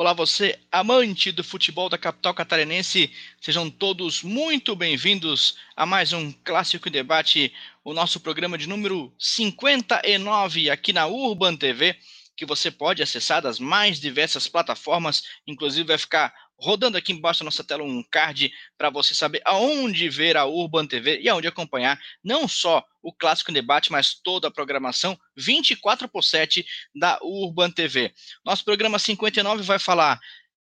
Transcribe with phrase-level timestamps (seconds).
[0.00, 6.32] Olá, você, amante do futebol da capital catarinense, sejam todos muito bem-vindos a mais um
[6.42, 7.52] Clássico em Debate,
[7.84, 11.98] o nosso programa de número 59 aqui na Urban TV,
[12.34, 17.46] que você pode acessar das mais diversas plataformas, inclusive vai ficar rodando aqui embaixo da
[17.46, 21.98] nossa tela um card para você saber aonde ver a Urban TV e aonde acompanhar
[22.22, 27.70] não só o Clássico em Debate, mas toda a programação 24 por 7 da Urban
[27.70, 28.12] TV.
[28.44, 30.20] Nosso programa 59 vai falar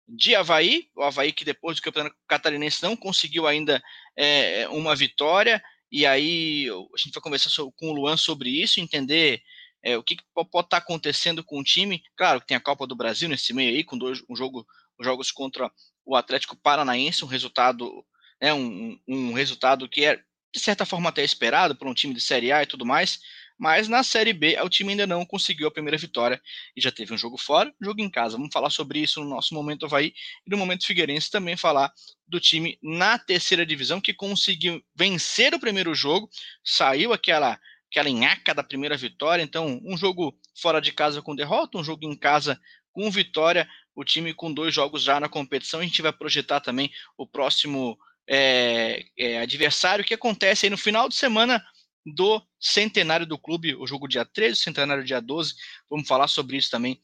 [0.08, 3.82] de Havaí, o Havaí que depois do Campeonato Catarinense não conseguiu ainda
[4.16, 9.42] é, uma vitória, e aí a gente vai conversar com o Luan sobre isso, entender
[9.82, 12.02] é, o que, que pode estar tá acontecendo com o time.
[12.16, 14.66] Claro que tem a Copa do Brasil nesse meio aí, com dois, um jogo
[15.00, 15.70] jogos contra
[16.08, 18.02] o Atlético Paranaense, um resultado,
[18.40, 20.18] né, um, um resultado que é
[20.50, 23.20] de certa forma até esperado por um time de Série A e tudo mais,
[23.58, 26.40] mas na Série B o time ainda não conseguiu a primeira vitória
[26.74, 28.38] e já teve um jogo fora, jogo em casa.
[28.38, 30.14] Vamos falar sobre isso no nosso momento Havaí
[30.46, 31.92] e no momento Figueirense também falar
[32.26, 36.30] do time na terceira divisão que conseguiu vencer o primeiro jogo,
[36.64, 41.78] saiu aquela aquela enhaca da primeira vitória, então um jogo fora de casa com derrota,
[41.78, 42.58] um jogo em casa
[42.92, 45.80] com vitória, o time com dois jogos já na competição.
[45.80, 47.98] A gente vai projetar também o próximo
[48.30, 51.60] é, é, adversário que acontece aí no final de semana
[52.06, 55.52] do centenário do clube, o jogo dia 13, centenário dia 12.
[55.90, 57.02] Vamos falar sobre isso também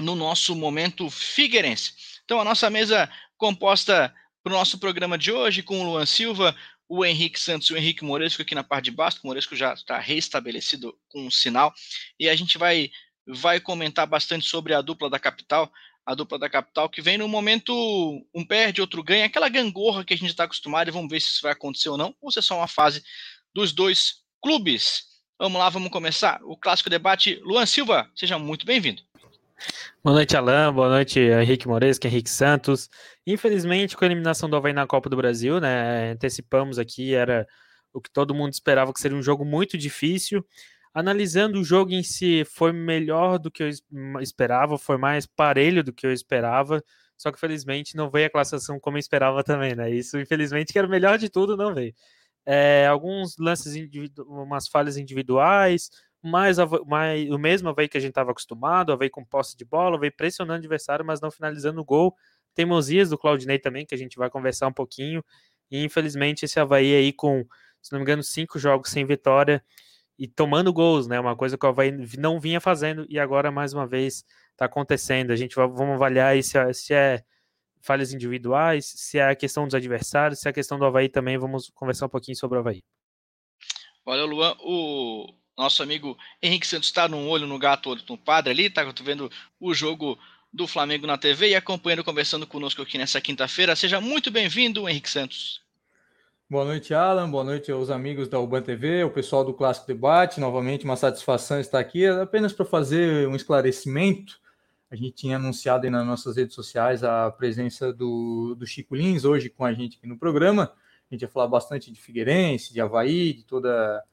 [0.00, 1.94] no nosso momento Figueirense.
[2.24, 4.12] Então, a nossa mesa composta
[4.42, 6.56] para o nosso programa de hoje com o Luan Silva,
[6.88, 9.20] o Henrique Santos e o Henrique Moresco aqui na parte de baixo.
[9.22, 11.72] O Moresco já está restabelecido com um sinal.
[12.18, 12.90] E a gente vai,
[13.24, 15.72] vai comentar bastante sobre a dupla da capital,
[16.06, 17.72] a dupla da capital, que vem no momento
[18.34, 21.28] um perde, outro ganha, aquela gangorra que a gente está acostumado, e vamos ver se
[21.28, 23.02] isso vai acontecer ou não, ou se é só uma fase
[23.54, 25.04] dos dois clubes.
[25.38, 27.40] Vamos lá, vamos começar o clássico debate.
[27.42, 29.02] Luan Silva, seja muito bem-vindo.
[30.02, 30.72] Boa noite, Alain.
[30.72, 32.90] Boa noite, Henrique Moresca, Henrique Santos.
[33.26, 36.10] Infelizmente, com a eliminação do Havaí na Copa do Brasil, né?
[36.12, 37.46] Antecipamos aqui, era
[37.92, 40.44] o que todo mundo esperava que seria um jogo muito difícil.
[40.94, 43.68] Analisando o jogo em si, foi melhor do que eu
[44.20, 46.82] esperava, foi mais parelho do que eu esperava.
[47.16, 49.90] Só que felizmente não veio a classificação como eu esperava também, né?
[49.90, 51.92] Isso, infelizmente, que era o melhor de tudo, não veio.
[52.46, 53.74] É, alguns lances,
[54.26, 55.90] umas falhas individuais,
[56.22, 60.10] mais, o mesmo Havaí que a gente estava acostumado, Havaí com posse de bola, Havaí
[60.10, 62.14] pressionando o adversário, mas não finalizando o gol.
[62.54, 65.24] Teimosias do Claudinei também, que a gente vai conversar um pouquinho.
[65.70, 67.44] E infelizmente esse Havaí aí com,
[67.82, 69.62] se não me engano, cinco jogos sem vitória,
[70.18, 71.18] e tomando gols, né?
[71.18, 75.32] Uma coisa que o Havaí não vinha fazendo e agora mais uma vez está acontecendo.
[75.32, 77.24] A gente vai, vamos avaliar se, é, se é
[77.80, 81.36] falhas individuais, se é a questão dos adversários, se é a questão do Havaí também.
[81.36, 82.82] Vamos conversar um pouquinho sobre o Havaí.
[84.06, 88.52] Olha, Luan, o nosso amigo Henrique Santos está num olho no gato, olho no padre
[88.52, 90.18] ali, tá vendo o jogo
[90.52, 93.74] do Flamengo na TV e acompanhando, conversando conosco aqui nessa quinta-feira.
[93.74, 95.63] Seja muito bem-vindo, Henrique Santos.
[96.48, 97.30] Boa noite, Alan.
[97.30, 100.38] Boa noite aos amigos da Urban TV, o pessoal do Clássico Debate.
[100.38, 102.06] Novamente, uma satisfação estar aqui.
[102.06, 104.38] Apenas para fazer um esclarecimento,
[104.90, 109.24] a gente tinha anunciado aí nas nossas redes sociais a presença do, do Chico Lins
[109.24, 110.74] hoje com a gente aqui no programa.
[111.10, 114.04] A gente ia falar bastante de Figueirense, de Havaí, de toda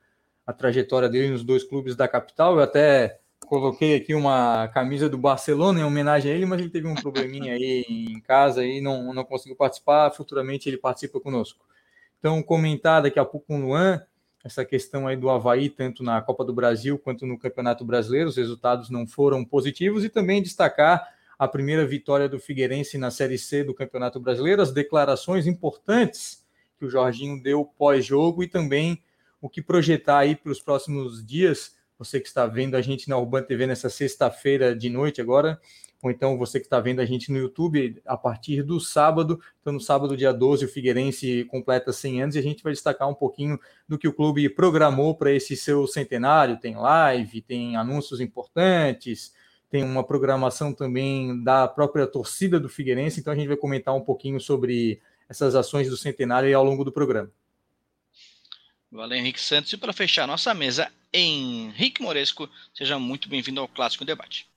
[0.48, 2.56] a trajetória dele nos dois clubes da capital.
[2.56, 6.88] Eu até coloquei aqui uma camisa do Barcelona em homenagem a ele, mas ele teve
[6.88, 10.12] um probleminha aí em casa e não, não conseguiu participar.
[10.12, 11.70] Futuramente ele participa conosco.
[12.22, 14.00] Então, comentar daqui a pouco com o Luan
[14.44, 18.38] essa questão aí do Havaí, tanto na Copa do Brasil quanto no Campeonato Brasileiro, os
[18.38, 23.64] resultados não foram positivos, e também destacar a primeira vitória do Figueirense na Série C
[23.64, 26.46] do Campeonato Brasileiro, as declarações importantes
[26.78, 29.02] que o Jorginho deu pós-jogo e também
[29.42, 31.76] o que projetar aí para os próximos dias.
[31.98, 35.60] Você que está vendo a gente na Urban TV nessa sexta-feira de noite agora,
[36.02, 39.40] ou então você que está vendo a gente no YouTube a partir do sábado.
[39.62, 43.08] Então, no sábado, dia 12, o Figueirense completa 100 anos e a gente vai destacar
[43.08, 46.60] um pouquinho do que o clube programou para esse seu centenário.
[46.60, 49.34] Tem live, tem anúncios importantes,
[49.70, 53.20] tem uma programação também da própria torcida do Figueirense.
[53.20, 55.00] Então, a gente vai comentar um pouquinho sobre
[55.30, 57.32] essas ações do centenário ao longo do programa.
[58.92, 59.72] Valeu, Henrique Santos.
[59.72, 64.51] E para fechar nossa mesa, Henrique Moresco, seja muito bem-vindo ao Clássico Debate.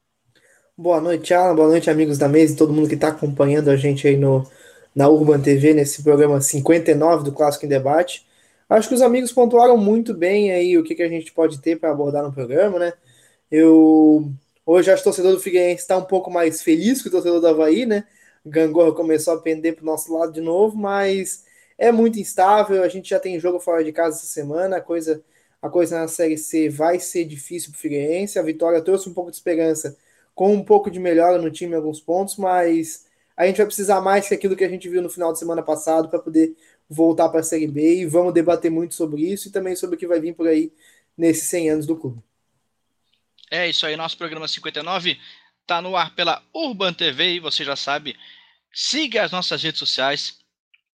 [0.76, 1.55] Boa noite, Alan.
[1.55, 4.44] Boa noite, amigos da mesa e todo mundo que está acompanhando a gente aí no,
[4.94, 8.26] na Urban TV, nesse programa 59 do Clássico em Debate.
[8.69, 11.79] Acho que os amigos pontuaram muito bem aí o que, que a gente pode ter
[11.79, 12.93] para abordar no programa, né?
[13.50, 14.32] Eu
[14.67, 17.41] hoje acho que o torcedor do Figueirense está um pouco mais feliz que o torcedor
[17.41, 18.05] do Havaí, né?
[18.44, 21.44] Gangorra começou a pender para o nosso lado de novo, mas
[21.79, 22.82] é muito instável.
[22.82, 25.23] A gente já tem jogo fora de casa essa semana, a coisa,
[25.62, 28.41] a coisa na Série C vai ser difícil para o Figueirense.
[28.41, 29.97] A vitória trouxe um pouco de esperança
[30.35, 34.01] com um pouco de melhora no time em alguns pontos, mas a gente vai precisar
[34.01, 36.57] mais que aquilo que a gente viu no final de semana passado para poder
[36.89, 39.99] voltar para a Série B e vamos debater muito sobre isso e também sobre o
[39.99, 40.73] que vai vir por aí
[41.17, 42.23] nesses 100 anos do clube.
[43.51, 45.19] É isso aí, nosso programa 59
[45.63, 48.17] está no ar pela Urban TV e você já sabe,
[48.73, 50.39] siga as nossas redes sociais,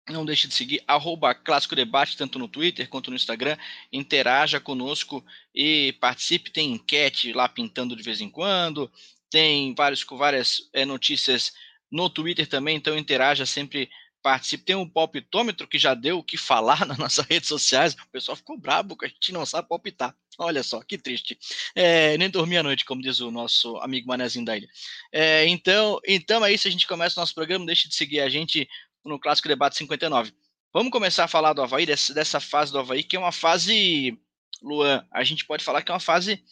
[0.08, 3.56] não deixe de seguir arroba Clássico Debate, tanto no Twitter quanto no Instagram.
[3.92, 6.50] Interaja conosco e participe.
[6.50, 8.90] Tem enquete lá pintando de vez em quando.
[9.30, 11.52] Tem vários, várias é, notícias
[11.90, 13.88] no Twitter também, então interaja sempre.
[14.22, 14.64] Participe.
[14.64, 17.94] Tem um palpitômetro que já deu o que falar nas nossas redes sociais.
[17.94, 20.14] O pessoal ficou brabo que a gente não sabe palpitar.
[20.38, 21.38] Olha só, que triste.
[21.74, 24.68] É, nem dormi à noite, como diz o nosso amigo Manezinho da ilha.
[25.10, 26.68] É, então, então é isso.
[26.68, 27.64] A gente começa o nosso programa.
[27.64, 28.68] Deixe de seguir a gente
[29.02, 30.34] no Clássico Debate 59.
[30.72, 34.16] Vamos começar a falar do Havaí, dessa, dessa fase do Havaí, que é uma fase,
[34.62, 36.44] Luan, a gente pode falar que é uma fase,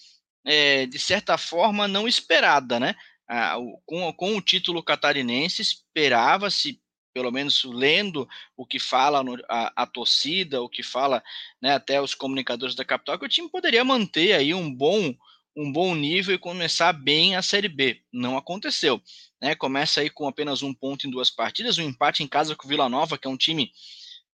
[0.44, 2.94] é, de certa forma, não esperada, né?
[3.28, 6.80] Ah, com, com o título catarinense, esperava-se,
[7.12, 8.26] pelo menos lendo
[8.56, 11.22] o que fala no, a, a, torcida, o que fala
[11.60, 15.14] né, até os comunicadores da capital, que o time poderia manter aí um bom,
[15.54, 18.00] um bom nível e começar bem a Série B.
[18.12, 19.02] Não aconteceu
[19.40, 19.54] né?
[19.54, 22.68] Começa aí com apenas um ponto em duas partidas, um empate em casa com o
[22.68, 23.72] Vila Nova, que é um time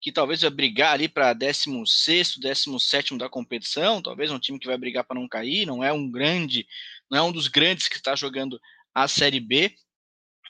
[0.02, 4.76] que talvez vai brigar ali para 16, 17 da competição, talvez um time que vai
[4.76, 6.66] brigar para não cair, não é um grande,
[7.08, 8.60] não é um dos grandes que está jogando
[8.92, 9.72] a Série B.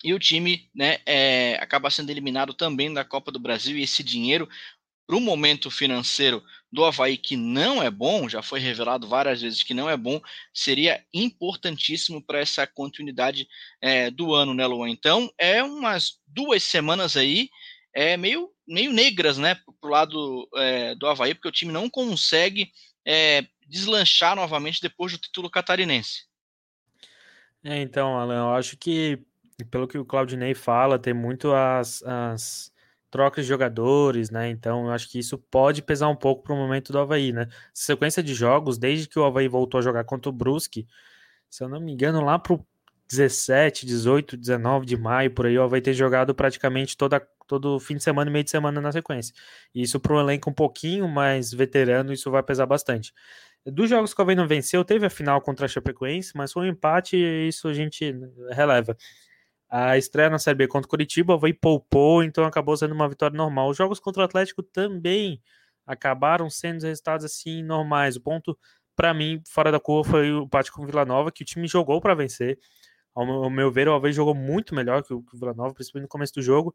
[0.03, 4.03] E o time né, é, acaba sendo eliminado também da Copa do Brasil, e esse
[4.03, 4.49] dinheiro
[5.07, 9.63] para o momento financeiro do Havaí, que não é bom, já foi revelado várias vezes
[9.63, 10.19] que não é bom,
[10.55, 13.47] seria importantíssimo para essa continuidade
[13.83, 14.89] é, do ano, né, Luan?
[14.89, 17.51] Então, é umas duas semanas aí,
[17.95, 21.89] é meio, meio negras, né, para o lado é, do Havaí, porque o time não
[21.89, 22.73] consegue
[23.07, 26.27] é, deslanchar novamente depois do título catarinense.
[27.65, 29.19] É, então, Alan, eu acho que,
[29.71, 32.73] pelo que o Claudinei fala, tem muito as, as
[33.11, 34.49] trocas de jogadores, né?
[34.51, 37.47] Então, eu acho que isso pode pesar um pouco para o momento do Havaí, né?
[37.73, 40.89] Sequência de jogos, desde que o Havaí voltou a jogar contra o Brusque,
[41.49, 42.67] se eu não me engano, lá pro
[43.13, 47.97] 17, 18, 19 de maio, por aí, o Havaí ter jogado praticamente toda, todo fim
[47.97, 49.35] de semana e meio de semana na sequência.
[49.75, 53.13] E isso para um elenco um pouquinho mais veterano, isso vai pesar bastante.
[53.67, 56.67] Dos jogos que o Havaí não venceu, teve a final contra a Chapecoense, mas foi
[56.67, 58.15] um empate e isso a gente
[58.51, 58.97] releva.
[59.69, 63.37] A estreia na Série B contra o Curitiba, Havaí poupou, então acabou sendo uma vitória
[63.37, 63.69] normal.
[63.69, 65.41] Os jogos contra o Atlético também
[65.87, 68.17] acabaram sendo resultados assim normais.
[68.17, 68.59] O ponto
[68.97, 71.67] para mim fora da curva foi o empate com o Vila Nova, que o time
[71.69, 72.59] jogou para vencer.
[73.15, 76.05] Ao meu ver, o Havaí jogou muito melhor que o, que o Vila Nova, principalmente
[76.05, 76.75] no começo do jogo.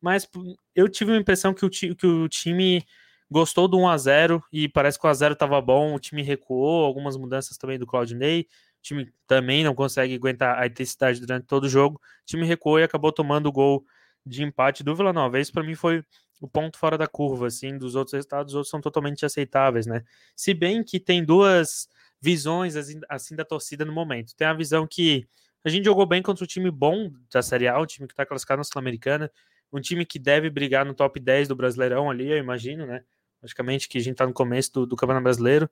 [0.00, 0.28] Mas
[0.74, 2.84] eu tive a impressão que o, que o time
[3.30, 5.98] gostou do 1 a 0 e parece que o 1 a 0 estava bom, o
[5.98, 8.46] time recuou, algumas mudanças também do Claudinei
[8.82, 11.96] time também não consegue aguentar a intensidade durante todo o jogo.
[11.96, 13.84] O time recuou e acabou tomando o gol
[14.24, 15.38] de empate do Vila Nova.
[15.38, 16.02] Esse para mim foi
[16.40, 20.04] o ponto fora da curva, assim, dos outros resultados, os outros são totalmente aceitáveis, né?
[20.36, 21.88] Se bem que tem duas
[22.20, 24.34] visões assim, assim da torcida no momento.
[24.36, 25.26] Tem a visão que
[25.68, 28.26] a gente jogou bem contra um time bom da Série A, um time que está
[28.26, 29.30] classificado na Sul-Americana,
[29.72, 33.02] um time que deve brigar no top 10 do Brasileirão ali, eu imagino, né?
[33.42, 35.70] Logicamente que a gente está no começo do, do Campeonato Brasileiro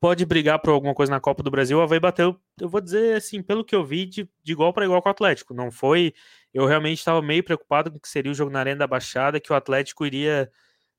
[0.00, 3.16] pode brigar por alguma coisa na Copa do Brasil, o Havaí bateu, eu vou dizer
[3.16, 5.54] assim, pelo que eu vi, de, de igual para igual com o Atlético.
[5.54, 6.14] Não foi.
[6.54, 9.40] Eu realmente estava meio preocupado com o que seria o jogo na Arena da Baixada,
[9.40, 10.50] que o Atlético iria,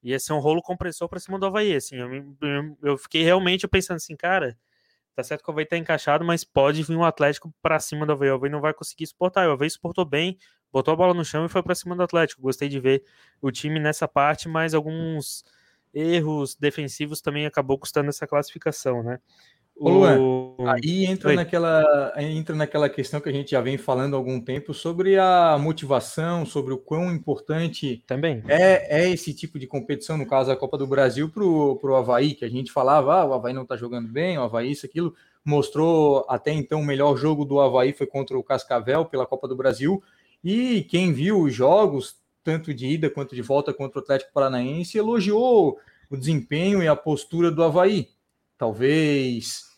[0.03, 1.75] ia ser um rolo compressor para cima do Havaí.
[1.75, 2.09] Assim, eu,
[2.41, 4.57] eu, eu, fiquei realmente pensando assim, cara,
[5.15, 8.13] tá certo que o Havaí tá encaixado, mas pode vir um Atlético para cima do
[8.13, 8.29] Havaí.
[8.29, 9.47] O Havaí não vai conseguir suportar.
[9.47, 10.37] O Havaí suportou bem,
[10.71, 12.41] botou a bola no chão e foi para cima do Atlético.
[12.41, 13.03] Gostei de ver
[13.41, 15.43] o time nessa parte, mas alguns
[15.93, 19.19] erros defensivos também acabou custando essa classificação, né?
[19.79, 19.89] O...
[19.89, 24.41] Luan, aí entra naquela, entra naquela questão que a gente já vem falando há algum
[24.41, 28.43] tempo sobre a motivação, sobre o quão importante também.
[28.47, 32.33] é, é esse tipo de competição, no caso a Copa do Brasil para o Havaí,
[32.33, 35.15] que a gente falava, ah, o Havaí não está jogando bem, o Havaí isso, aquilo,
[35.45, 39.55] mostrou até então o melhor jogo do Havaí foi contra o Cascavel pela Copa do
[39.55, 40.03] Brasil,
[40.43, 44.97] e quem viu os jogos tanto de ida quanto de volta contra o Atlético Paranaense,
[44.97, 45.77] elogiou
[46.09, 48.09] o desempenho e a postura do Havaí.
[48.57, 49.68] Talvez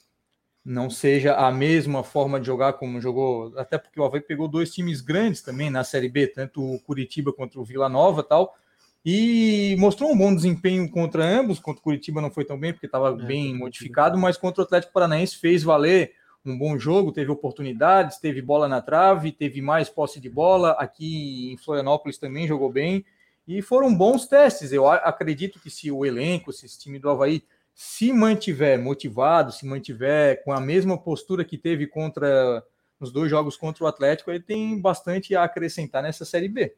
[0.63, 4.71] não seja a mesma forma de jogar como jogou, até porque o Havaí pegou dois
[4.71, 8.55] times grandes também na Série B, tanto o Curitiba contra o Vila Nova tal,
[9.03, 11.59] e mostrou um bom desempenho contra ambos.
[11.59, 14.65] Contra o Curitiba não foi tão bem, porque estava é, bem modificado, mas contra o
[14.65, 16.13] Atlético Paranaense fez valer
[16.45, 20.71] um bom jogo, teve oportunidades, teve bola na trave, teve mais posse de bola.
[20.71, 23.03] Aqui em Florianópolis também jogou bem.
[23.47, 24.71] E foram bons testes.
[24.71, 27.43] Eu acredito que se o elenco, se esse time do Havaí
[27.83, 32.63] se mantiver motivado, se mantiver com a mesma postura que teve contra
[32.99, 36.75] nos dois jogos contra o Atlético, ele tem bastante a acrescentar nessa Série B.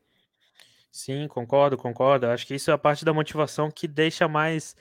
[0.89, 2.27] Sim, concordo, concordo.
[2.27, 4.77] Acho que isso é a parte da motivação que deixa mais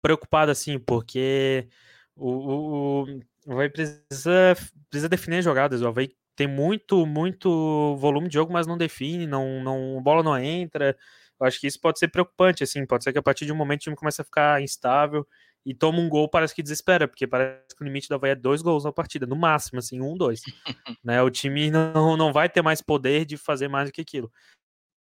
[0.00, 1.68] preocupado, assim, porque
[2.16, 4.56] o, o, o precisa,
[4.88, 5.82] precisa definir jogadas.
[5.82, 10.38] O Havaí tem muito, muito volume de jogo, mas não define, não, não, bola não
[10.38, 10.96] entra.
[11.38, 13.56] Eu acho que isso pode ser preocupante, assim, pode ser que a partir de um
[13.56, 15.26] momento o time comece a ficar instável
[15.64, 18.34] e toma um gol, parece que desespera, porque parece que o limite do Havaí é
[18.34, 20.42] dois gols na partida, no máximo, assim, um, dois.
[21.04, 21.22] né?
[21.22, 24.32] O time não, não vai ter mais poder de fazer mais do que aquilo.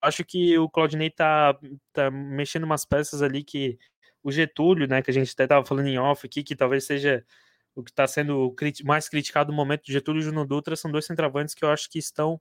[0.02, 1.58] Acho que o Claudinei tá,
[1.92, 3.78] tá mexendo umas peças ali que
[4.22, 7.24] o Getúlio, né, que a gente até tava falando em off aqui, que talvez seja
[7.74, 11.54] o que está sendo mais criticado no momento, Getúlio e Juno Dutra, são dois centravantes
[11.54, 12.40] que eu acho que estão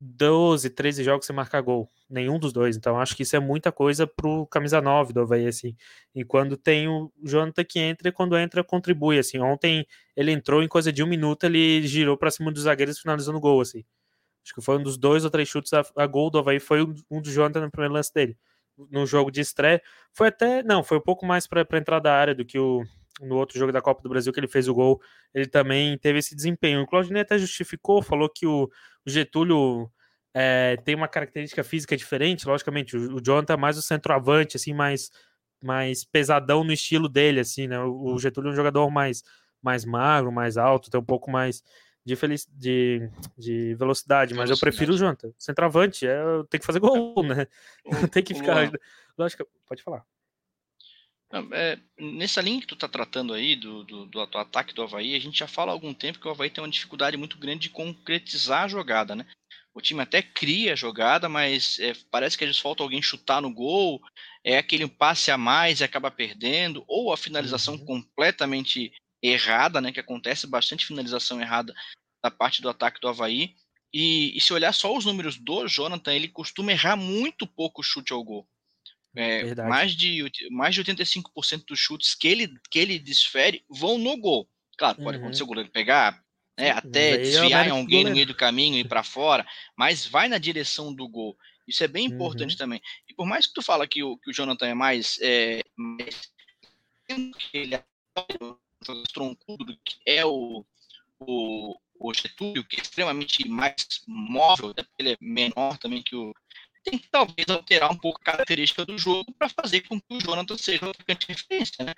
[0.00, 1.90] 12, 13 jogos sem marcar gol.
[2.08, 2.76] Nenhum dos dois.
[2.76, 5.76] Então acho que isso é muita coisa pro camisa 9 do Havaí, assim.
[6.14, 9.38] E quando tem o Jonathan que entra e quando entra contribui, assim.
[9.38, 13.36] Ontem ele entrou em coisa de um minuto, ele girou para cima dos zagueiros finalizando
[13.38, 13.84] o gol, assim.
[14.42, 16.82] Acho que foi um dos dois ou três chutes a, a gol do Havaí, foi
[16.82, 18.38] um, um do Jonathan no primeiro lance dele.
[18.90, 19.82] No jogo de estreia.
[20.12, 22.82] Foi até, não, foi um pouco mais para entrar da área do que o,
[23.20, 25.00] no outro jogo da Copa do Brasil que ele fez o gol,
[25.34, 26.82] ele também teve esse desempenho.
[26.82, 29.90] O Claudinei até justificou, falou que o, o Getúlio
[30.34, 34.72] é, tem uma característica física diferente, logicamente, o, o Jonathan é mais o centroavante, assim,
[34.72, 35.10] mais,
[35.62, 37.78] mais pesadão no estilo dele, assim, né?
[37.80, 39.22] O, o Getúlio é um jogador mais,
[39.62, 41.62] mais magro, mais alto, tem um pouco mais
[42.04, 45.32] de, feliz, de, de velocidade, mas eu prefiro o Jonathan.
[45.38, 47.46] Centroavante, é, tem que fazer gol, né?
[48.12, 48.70] tem que ficar.
[49.18, 50.04] Lógico, pode falar.
[51.52, 55.14] É, nessa linha que tu tá tratando aí do, do, do, do, ataque do Havaí,
[55.14, 57.62] a gente já fala há algum tempo que o Havaí tem uma dificuldade muito grande
[57.62, 59.24] de concretizar a jogada, né?
[59.72, 63.54] O time até cria a jogada, mas é, parece que eles falta alguém chutar no
[63.54, 64.00] gol,
[64.42, 67.84] é aquele passe a mais e acaba perdendo, ou a finalização uhum.
[67.84, 69.92] completamente errada, né?
[69.92, 71.72] Que acontece bastante finalização errada
[72.22, 73.54] da parte do ataque do Havaí.
[73.94, 78.12] E, e se olhar só os números do Jonathan, ele costuma errar muito pouco chute
[78.12, 78.48] ao gol.
[79.14, 84.16] É, mais, de, mais de 85% dos chutes que ele, que ele desfere vão no
[84.16, 84.48] gol.
[84.78, 85.24] Claro, pode uhum.
[85.24, 86.22] acontecer o goleiro pegar,
[86.58, 90.28] né, até é desviar em alguém no meio do caminho e para fora, mas vai
[90.28, 91.36] na direção do gol.
[91.66, 92.58] Isso é bem importante uhum.
[92.58, 92.82] também.
[93.08, 96.30] E por mais que tu fala que o, que o Jonathan é mais, é, mais
[97.52, 97.84] ele é
[99.12, 100.64] troncudo do que é o,
[101.18, 106.34] o, o Getúlio, que é extremamente mais móvel, ele é menor também que o,
[106.82, 110.20] tem que talvez alterar um pouco a característica do jogo para fazer com que o
[110.20, 111.92] Jonathan seja um atacante de referência, né?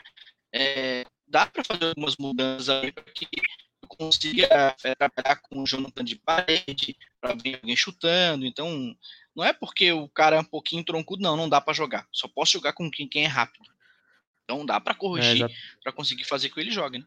[0.52, 3.26] É, dá para fazer algumas mudanças aí para que
[3.82, 8.44] eu consiga é, trabalhar com o Jonathan de parede, para ver alguém chutando.
[8.44, 8.94] Então,
[9.34, 12.06] não é porque o cara é um pouquinho troncudo, não, não dá para jogar.
[12.12, 13.70] Só posso jogar com quem, quem é rápido.
[14.44, 15.48] Então dá para corrigir, é,
[15.82, 17.06] para conseguir fazer com que ele jogue, né?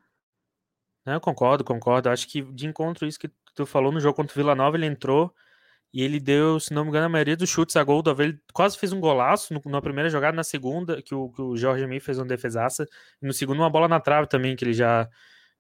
[1.06, 2.10] Eu concordo, concordo.
[2.10, 4.88] Acho que de encontro isso que tu falou no jogo contra o Vila Nova, ele
[4.88, 5.34] entrou
[5.94, 8.28] e ele deu, se não me engano, a maioria dos chutes a gol do Havaí.
[8.28, 11.88] Ele quase fez um golaço na primeira jogada, na segunda, que o, que o Jorge
[11.88, 12.86] Mim fez uma defesaça.
[13.22, 15.10] E no segundo, uma bola na trave também, que ele já,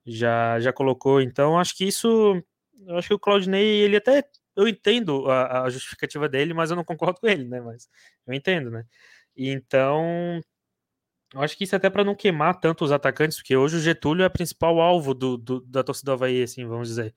[0.05, 1.22] já, já colocou.
[1.22, 2.44] Então, acho que isso.
[2.86, 4.24] Eu acho que o Claudinei, ele até.
[4.55, 7.62] Eu entendo a, a justificativa dele, mas eu não concordo com ele, né?
[7.62, 7.88] Mas
[8.27, 8.86] eu entendo, né?
[9.38, 10.41] Então.
[11.34, 13.79] Eu acho que isso é até para não queimar tanto os atacantes, porque hoje o
[13.79, 17.13] Getúlio é o principal alvo do, do, da torcida do Havaí, assim, vamos dizer.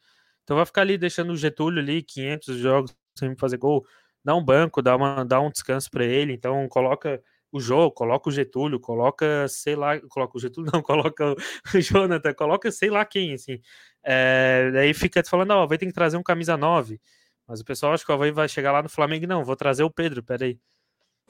[0.49, 3.85] Então vai ficar ali deixando o Getúlio ali 500 jogos sem fazer gol,
[4.25, 6.33] dá um banco, dá, uma, dá um descanso para ele.
[6.33, 11.33] Então coloca o jogo, coloca o Getúlio, coloca, sei lá, coloca o Getúlio, não, coloca
[11.33, 11.37] o
[11.79, 13.61] Jonathan, coloca sei lá quem, assim.
[14.03, 16.99] É, daí fica falando, ó, vai ter que trazer um camisa 9.
[17.47, 19.83] Mas o pessoal acha que o Havaí vai chegar lá no Flamengo, não, vou trazer
[19.83, 20.59] o Pedro, peraí.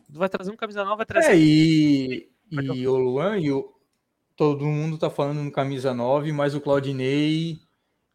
[0.08, 1.32] Vai trazer um camisa 9, vai trazer.
[1.32, 3.74] É, e, e o Luan e o,
[4.36, 7.58] todo mundo tá falando no camisa 9, mas o Claudinei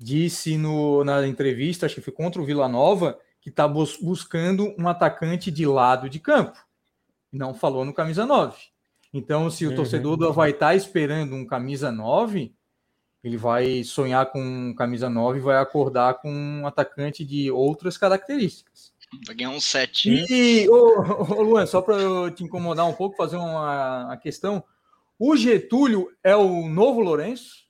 [0.03, 4.75] disse no, na entrevista, acho que foi contra o Vila Nova, que está bus buscando
[4.77, 6.59] um atacante de lado de campo.
[7.31, 8.57] Não falou no camisa 9.
[9.13, 9.75] Então, se o uhum.
[9.75, 12.53] torcedor do Havaí está esperando um camisa 9,
[13.23, 17.97] ele vai sonhar com um camisa 9 e vai acordar com um atacante de outras
[17.97, 18.91] características.
[19.25, 20.25] Vai ganhar um 7.
[20.29, 20.99] E, ô,
[21.33, 21.95] ô, Luan, só para
[22.31, 24.63] te incomodar um pouco, fazer uma, uma questão.
[25.17, 27.62] O Getúlio é o novo Lourenço?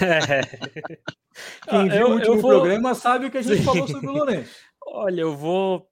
[0.00, 0.40] É.
[1.68, 2.50] Quem ah, viu eu, o último vou...
[2.50, 3.64] programa sabe o que a gente Sim.
[3.64, 4.54] falou sobre o Lourenço.
[4.86, 5.88] Olha, eu vou.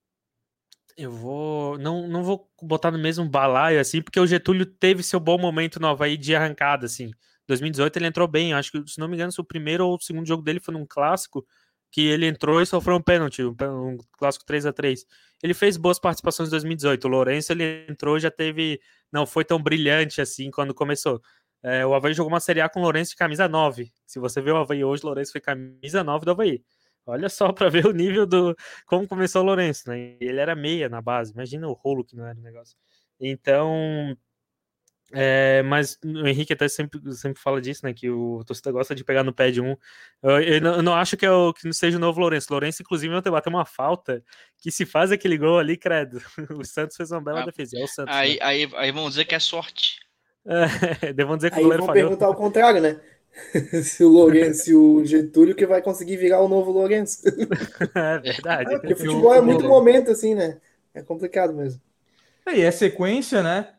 [0.96, 1.78] Eu vou.
[1.78, 5.78] Não, não vou botar no mesmo balaio, assim, porque o Getúlio teve seu bom momento
[5.78, 7.10] no Havaí de arrancada, assim.
[7.46, 10.00] 2018 ele entrou bem, acho que, se não me engano, se o primeiro ou o
[10.00, 11.46] segundo jogo dele foi num clássico,
[11.90, 15.06] que ele entrou e sofreu um pênalti, um, um clássico 3 a 3
[15.42, 17.04] Ele fez boas participações em 2018.
[17.04, 18.80] O Lourenço ele entrou já teve.
[19.12, 21.22] Não foi tão brilhante assim quando começou.
[21.66, 23.92] É, o Havaí jogou uma Série A com o Lourenço de camisa 9.
[24.06, 26.62] Se você vê o Havaí hoje, o Lourenço foi camisa 9 do Havaí.
[27.04, 28.54] Olha só para ver o nível do
[28.86, 30.16] como começou o Lourenço, né?
[30.20, 31.32] Ele era meia na base.
[31.32, 32.76] Imagina o rolo que não era o negócio.
[33.18, 34.16] Então,
[35.12, 37.92] é, mas o Henrique até sempre, sempre fala disso, né?
[37.92, 39.76] Que o torcedor gosta de pegar no pé de um.
[40.22, 42.46] Eu, eu, não, eu não, acho que, é o, que seja o novo Lourenço.
[42.48, 44.22] Lourenço, inclusive, ontem bateu uma falta
[44.58, 46.20] que se faz aquele gol ali, credo.
[46.60, 47.76] O Santos fez uma bela ah, defesa.
[47.76, 48.38] É o Santos, aí, né?
[48.42, 50.05] aí, aí vão dizer que é sorte.
[50.46, 52.08] É, devam dizer que aí o goleiro falhou.
[52.08, 53.00] perguntar o contrário, né?
[53.82, 57.22] se o Lourenço, se o Getúlio que vai conseguir virar o novo Lourenço.
[57.94, 58.74] é verdade.
[58.74, 60.58] É, porque futebol é muito momento, assim, né?
[60.94, 61.80] É complicado mesmo.
[62.46, 63.74] É, e é sequência, né?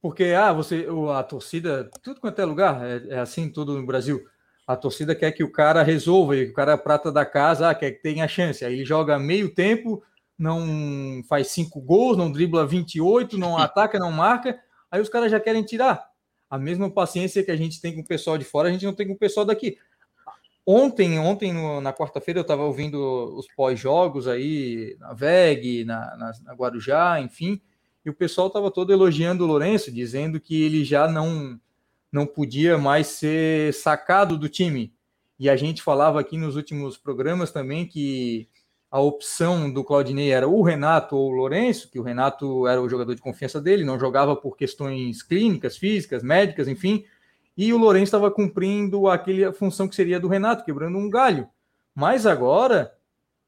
[0.00, 4.24] Porque ah, você, a torcida, tudo quanto é lugar, é, é, assim tudo no Brasil.
[4.66, 7.74] A torcida quer que o cara resolva, que o cara é prata da casa, ah,
[7.74, 8.64] quer que tenha chance.
[8.64, 10.02] Aí ele joga meio tempo,
[10.38, 14.58] não faz cinco gols, não dribla 28, não ataca, não marca.
[14.90, 16.11] Aí os caras já querem tirar.
[16.52, 18.94] A mesma paciência que a gente tem com o pessoal de fora, a gente não
[18.94, 19.78] tem com o pessoal daqui.
[20.66, 22.98] Ontem, ontem no, na quarta-feira, eu estava ouvindo
[23.36, 27.60] os pós-jogos aí na VEG, na, na, na Guarujá, enfim
[28.04, 31.58] e o pessoal estava todo elogiando o Lourenço, dizendo que ele já não,
[32.10, 34.92] não podia mais ser sacado do time.
[35.38, 38.48] E a gente falava aqui nos últimos programas também que
[38.92, 42.86] a opção do Claudinei era o Renato ou o Lourenço, que o Renato era o
[42.90, 47.02] jogador de confiança dele, não jogava por questões clínicas, físicas, médicas, enfim,
[47.56, 51.48] e o Lourenço estava cumprindo aquele função que seria do Renato, quebrando um galho.
[51.94, 52.92] Mas agora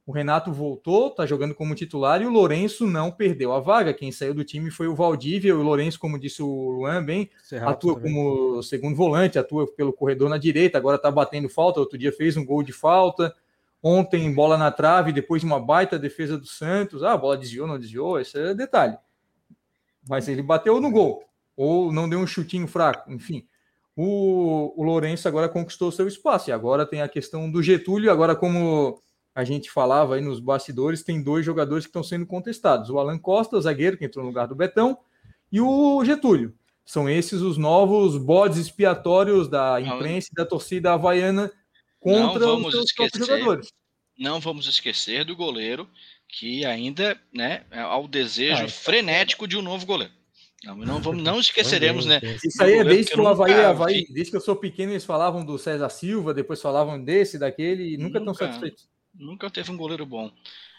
[0.07, 3.93] o Renato voltou, está jogando como titular e o Lourenço não perdeu a vaga.
[3.93, 5.51] Quem saiu do time foi o Valdívia.
[5.51, 7.31] E o Lourenço, como disse o Luan, bem,
[7.63, 8.15] atua também.
[8.15, 10.77] como segundo volante, atua pelo corredor na direita.
[10.77, 11.81] Agora está batendo falta.
[11.81, 13.35] Outro dia fez um gol de falta.
[13.87, 17.03] Ontem, bola na trave, depois de uma baita defesa do Santos.
[17.03, 18.97] Ah, a bola desviou, não desviou, esse é detalhe.
[20.09, 21.23] Mas ele bateu no gol,
[21.55, 23.47] ou não deu um chutinho fraco, enfim.
[23.95, 26.49] O, o Lourenço agora conquistou seu espaço.
[26.49, 28.11] E agora tem a questão do Getúlio.
[28.11, 29.03] Agora, como
[29.35, 33.19] a gente falava aí nos bastidores, tem dois jogadores que estão sendo contestados: o Alan
[33.19, 34.97] Costa, zagueiro, que entrou no lugar do Betão,
[35.53, 36.55] e o Getúlio.
[36.87, 41.53] São esses os novos bodes expiatórios da imprensa e da torcida havaiana
[42.05, 43.69] contra os seus esquecer, jogadores.
[44.19, 45.89] Não vamos esquecer do goleiro,
[46.29, 50.13] que ainda né, há o desejo ah, frenético de um novo goleiro.
[50.65, 52.21] Não, não, vamos, não esqueceremos, né?
[52.45, 55.45] Isso aí é desde que o Havaí, Havaí, desde que eu sou pequeno, eles falavam
[55.45, 58.89] do César Silva, depois falavam desse, daquele, e nunca, nunca estão satisfeitos.
[59.15, 60.31] Nunca teve um goleiro bom.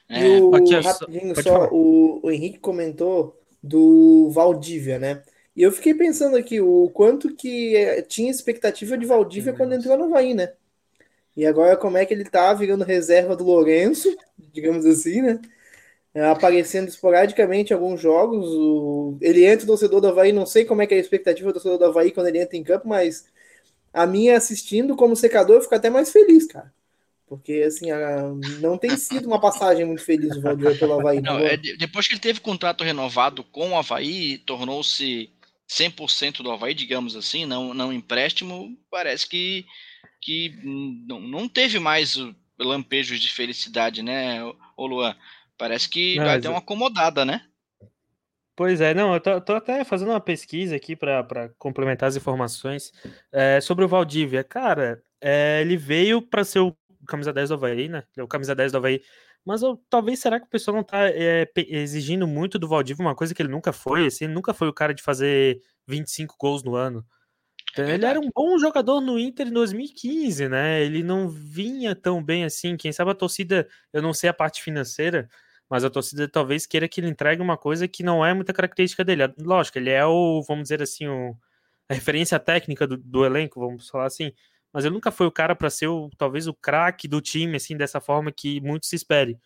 [0.08, 5.24] É, e o, aqui, rapidinho só, o, o, Henrique comentou do Valdívia, né?
[5.56, 9.74] E eu fiquei pensando aqui o quanto que é, tinha expectativa de Valdívia Sim, quando
[9.74, 10.54] entrou no Havaí, né?
[11.36, 14.16] E agora como é que ele tá virando reserva do Lourenço,
[14.54, 15.40] digamos assim, né?
[16.14, 18.46] É, aparecendo esporadicamente em alguns jogos.
[18.48, 19.18] O...
[19.20, 21.54] Ele entra o torcedor do Havaí, não sei como é que é a expectativa do
[21.54, 23.26] torcedor do Havaí quando ele entra em campo, mas
[23.94, 26.74] a minha assistindo como secador eu fico até mais feliz, cara.
[27.28, 31.22] Porque, assim, a, não tem sido uma passagem muito feliz o Valdir pelo Havaí.
[31.22, 35.30] Não, é, depois que ele teve contrato renovado com o Havaí, tornou-se
[35.68, 39.66] 100% do Havaí, digamos assim, não, não empréstimo, parece que,
[40.26, 40.60] que
[41.08, 42.18] não, não teve mais
[42.58, 44.44] lampejos de felicidade, né,
[44.76, 45.16] ô Luan?
[45.56, 47.46] Parece que vai ter uma acomodada, né?
[48.56, 52.92] Pois é, não, eu tô, tô até fazendo uma pesquisa aqui para complementar as informações
[53.32, 54.44] é, sobre o Valdívia.
[54.44, 56.76] Cara, é, ele veio para ser o
[57.08, 58.04] camisa 10 do Havaí, né?
[58.18, 59.02] É o camisa 10 do Havaí.
[59.46, 63.16] Mas eu, talvez será que o pessoal não tá é, exigindo muito do Valdívia, uma
[63.16, 66.64] coisa que ele nunca foi, assim, ele nunca foi o cara de fazer 25 gols
[66.64, 67.06] no ano.
[67.78, 70.84] É ele era um bom jogador no Inter em 2015, né?
[70.84, 72.78] Ele não vinha tão bem assim.
[72.78, 75.30] Quem sabe a torcida, eu não sei a parte financeira,
[75.70, 79.04] mas a torcida talvez queira que ele entregue uma coisa que não é muita característica
[79.04, 79.24] dele.
[79.40, 81.36] Lógico, ele é o, vamos dizer assim, o,
[81.90, 84.32] a referência técnica do, do elenco, vamos falar assim
[84.76, 87.78] mas ele nunca foi o cara para ser o, talvez o craque do time, assim,
[87.78, 89.40] dessa forma que muito se espere.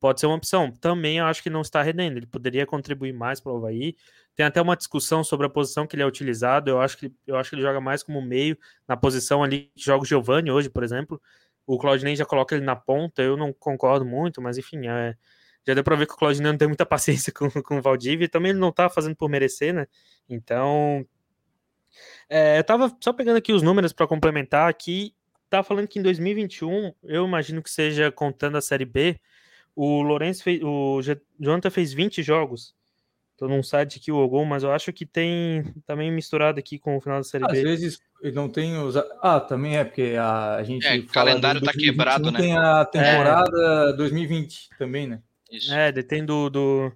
[0.00, 0.72] Pode ser uma opção.
[0.72, 2.16] Também eu acho que não está rendendo.
[2.16, 3.94] Ele poderia contribuir mais para o Havaí.
[4.34, 6.70] Tem até uma discussão sobre a posição que ele é utilizado.
[6.70, 8.56] Eu acho que, eu acho que ele joga mais como meio,
[8.88, 11.20] na posição ali que joga o Giovanni hoje, por exemplo.
[11.66, 13.22] O Claudinei já coloca ele na ponta.
[13.22, 15.14] Eu não concordo muito, mas enfim, é,
[15.66, 18.24] já deu para ver que o Claudinei não tem muita paciência com, com o Valdívia.
[18.24, 19.86] E também ele não está fazendo por merecer, né?
[20.28, 21.06] Então
[22.28, 25.14] é, eu tava só pegando aqui os números para complementar aqui.
[25.48, 29.20] Tá falando que em 2021, eu imagino que seja contando a Série B,
[29.74, 31.00] o Lourenço fez, o
[31.38, 32.74] Jonathan fez 20 jogos.
[33.40, 36.98] Tô num site aqui o Ogol, mas eu acho que tem também misturado aqui com
[36.98, 37.58] o final da Série Às B.
[37.58, 37.98] Às vezes
[38.34, 38.96] não tem os.
[39.22, 40.86] Ah, também é, porque a, a gente.
[40.86, 42.38] É, o calendário tá quebrado, né?
[42.38, 43.96] Tem a temporada é.
[43.96, 45.22] 2020 também, né?
[45.50, 45.72] Isso.
[45.72, 46.92] É, tem do, do,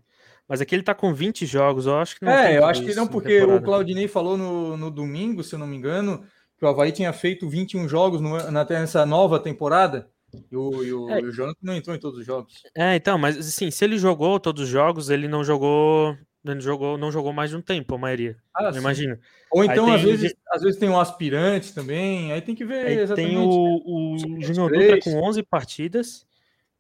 [0.47, 2.95] Mas aqui ele tá com 20 jogos, eu acho que não É, eu acho que
[2.95, 6.25] não, porque o Claudinei falou no, no domingo, se eu não me engano,
[6.59, 10.11] que o Havaí tinha feito 21 jogos no, na, nessa nova temporada.
[10.51, 11.21] E o, e o, é.
[11.21, 12.63] o Jonathan não entrou em todos os jogos.
[12.75, 16.17] É, então, mas assim, se ele jogou todos os jogos, ele não jogou.
[16.45, 18.37] Ele jogou, não jogou mais de um tempo, a maioria.
[18.55, 19.19] Ah, imagina.
[19.51, 22.99] Ou então, às, vezes, às vezes tem um aspirante também, aí tem que ver aí
[22.99, 23.31] exatamente.
[23.31, 26.27] Tem o, o Júnior Dutra com 11 partidas,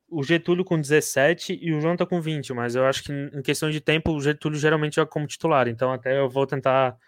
[0.06, 3.70] o Getúlio com 17 e o Jonathan com 20, mas eu acho que em questão
[3.70, 6.98] de tempo o Getúlio geralmente joga como titular, então até eu vou tentar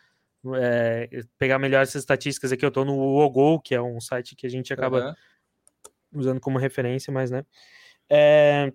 [0.54, 2.64] é, pegar melhor essas estatísticas aqui.
[2.64, 5.14] Eu tô no Ogol, que é um site que a gente acaba uhum.
[6.18, 7.44] Usando como referência, mas né.
[8.10, 8.72] É,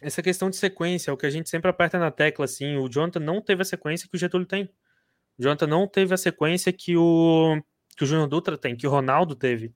[0.00, 2.88] essa questão de sequência, é o que a gente sempre aperta na tecla, assim, o
[2.88, 4.64] Jonathan não teve a sequência que o Getúlio tem.
[5.38, 7.60] O Jonathan não teve a sequência que o,
[7.96, 9.74] que o Júnior Dutra tem, que o Ronaldo teve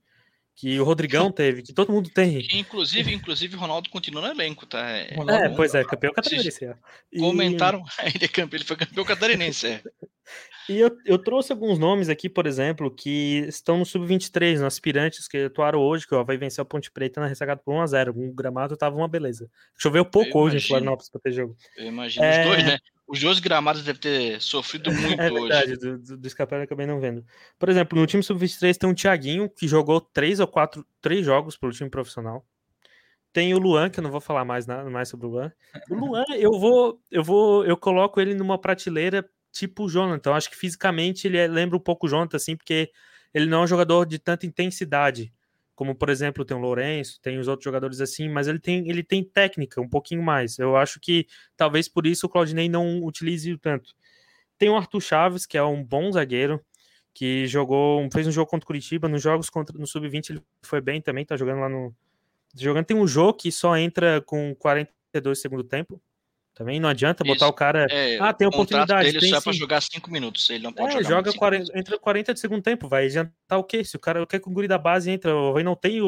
[0.57, 2.45] que o Rodrigão teve, que todo mundo tem.
[2.53, 4.91] Inclusive, inclusive, o Ronaldo continua no elenco, tá?
[4.91, 6.65] É, é pois é, campeão catarinense.
[6.65, 6.75] É.
[7.13, 7.21] E...
[7.21, 9.83] Comentaram, ele é campeão, ele foi campeão catarinense, é.
[10.69, 15.29] E eu, eu trouxe alguns nomes aqui, por exemplo, que estão no Sub-23, no aspirantes
[15.29, 18.11] que atuaram hoje, que ó, vai vencer a Ponte Preta na ressacada por 1x0.
[18.17, 19.49] O gramado tava uma beleza.
[19.77, 21.57] Choveu pouco eu hoje imagino, em Florianópolis para ter jogo.
[21.77, 22.41] Eu imagino é...
[22.41, 22.79] os dois, né?
[23.09, 25.77] Os dois gramados devem ter sofrido muito é verdade, hoje.
[25.77, 27.25] Do, do, do escapar eu acabei não vendo.
[27.59, 31.57] Por exemplo, no time Sub-23 tem um Thiaguinho, que jogou três ou quatro, três jogos
[31.57, 32.45] pelo time profissional.
[33.33, 35.53] Tem o Luan, que eu não vou falar mais nada mais sobre o Luan.
[35.91, 40.33] O Luan, eu vou, eu vou, eu coloco ele numa prateleira tipo o Jonathan.
[40.33, 42.91] Acho que fisicamente ele é, lembra um pouco o Jonathan, assim, porque
[43.35, 45.33] ele não é um jogador de tanta intensidade
[45.77, 49.03] como por exemplo tem o Lourenço, tem os outros jogadores assim, mas ele tem, ele
[49.03, 50.59] tem técnica um pouquinho mais.
[50.59, 53.95] Eu acho que talvez por isso o Claudinei não utilize o tanto.
[54.59, 56.65] Tem o Arthur Chaves, que é um bom zagueiro,
[57.13, 60.81] que jogou, fez um jogo contra o Curitiba, nos jogos contra no sub-20 ele foi
[60.81, 61.95] bem também, tá jogando lá no
[62.55, 66.01] jogando tem um jogo que só entra com 42 segundo tempo.
[66.57, 67.51] Também não adianta botar Isso.
[67.51, 67.87] o cara.
[67.91, 69.11] É, ah, tem oportunidade.
[69.11, 70.49] Ele tem só é para jogar 5 minutos.
[70.49, 71.17] Ele não pode é, jogar.
[71.17, 72.89] Joga 40, entra 40 de segundo tempo.
[72.89, 73.85] Vai adiantar o quê?
[73.85, 76.07] Se o cara quer que o guri da base entra, o não tem o,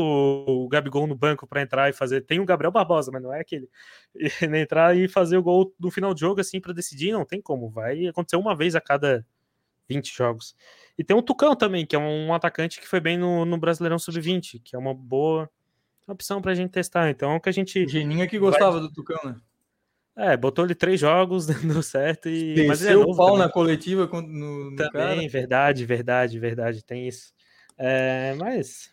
[0.49, 2.23] o Gabigol no banco para entrar e fazer.
[2.23, 3.69] Tem o Gabriel Barbosa, mas não é aquele.
[4.19, 7.43] E, entrar e fazer o gol no final do jogo assim para decidir, não tem
[7.43, 7.69] como.
[7.69, 9.25] Vai acontecer uma vez a cada
[9.87, 10.57] 20 jogos.
[10.97, 13.99] E tem o Tucão também, que é um atacante que foi bem no, no Brasileirão
[13.99, 15.49] Sub-20, que é uma boa
[16.07, 17.11] opção para a gente testar.
[17.11, 17.87] Então, o que a gente.
[17.87, 18.81] Geninha que gostava vai...
[18.81, 19.37] do Tucão, né?
[20.19, 22.55] É, botou ele três jogos, deu certo e.
[22.55, 23.39] Desceu mas ele é o pau também.
[23.39, 25.29] na coletiva no, no Também, cara.
[25.29, 27.33] verdade, verdade, verdade, tem isso.
[27.79, 28.91] É, mas.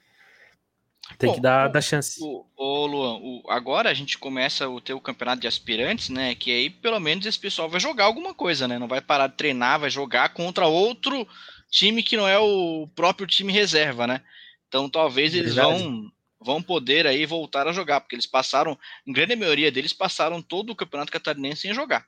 [1.17, 2.19] Tem Bom, que dar, o, dar chance.
[2.21, 6.35] O, o Luan, o, agora a gente começa o teu campeonato de aspirantes, né?
[6.35, 8.77] Que aí pelo menos esse pessoal vai jogar alguma coisa, né?
[8.77, 11.27] Não vai parar de treinar, vai jogar contra outro
[11.71, 14.21] time que não é o próprio time reserva, né?
[14.67, 16.11] Então talvez eles vão
[16.45, 20.69] vão poder aí voltar a jogar, porque eles passaram, em grande maioria deles passaram todo
[20.69, 22.07] o campeonato catarinense sem jogar.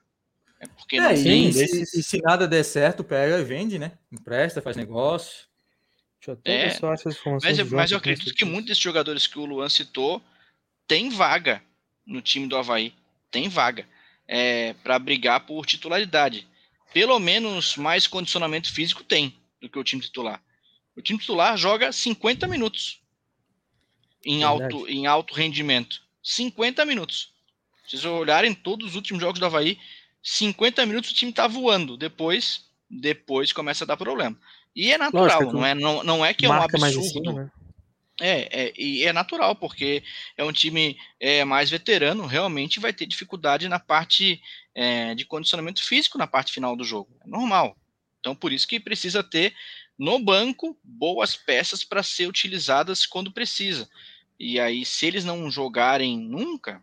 [0.60, 3.94] É porque é, sim, se, se, se, nada der certo, pega e vende, né?
[4.12, 5.48] Empresta, faz negócio.
[6.20, 6.80] Deixa eu até é,
[7.44, 10.22] mas, eu, mas eu acredito que muitos desses jogadores que o Luan citou
[10.88, 11.62] tem vaga
[12.06, 12.94] no time do Havaí.
[13.30, 13.86] Tem vaga
[14.28, 16.48] é, para brigar por titularidade.
[16.94, 20.42] Pelo menos mais condicionamento físico tem do que o time titular.
[20.96, 23.00] O time titular joga 50 minutos
[24.28, 26.02] em alto, em alto rendimento.
[26.22, 27.32] 50 minutos.
[27.88, 29.80] Se vocês olharem todos os últimos jogos do Havaí,
[30.22, 31.96] 50 minutos o time tá voando.
[31.96, 34.38] Depois, depois começa a dar problema.
[34.76, 37.34] E é natural, Lógico, não, é, não, não é que é um absurdo.
[37.34, 37.50] né?
[38.20, 40.04] É, é, e é natural, porque
[40.36, 44.42] é um time é, mais veterano, realmente vai ter dificuldade na parte
[44.74, 47.16] é, de condicionamento físico na parte final do jogo.
[47.24, 47.78] É normal.
[48.20, 49.54] Então, por isso que precisa ter
[49.98, 53.90] no banco boas peças para ser utilizadas quando precisa.
[54.40, 56.82] E aí, se eles não jogarem nunca,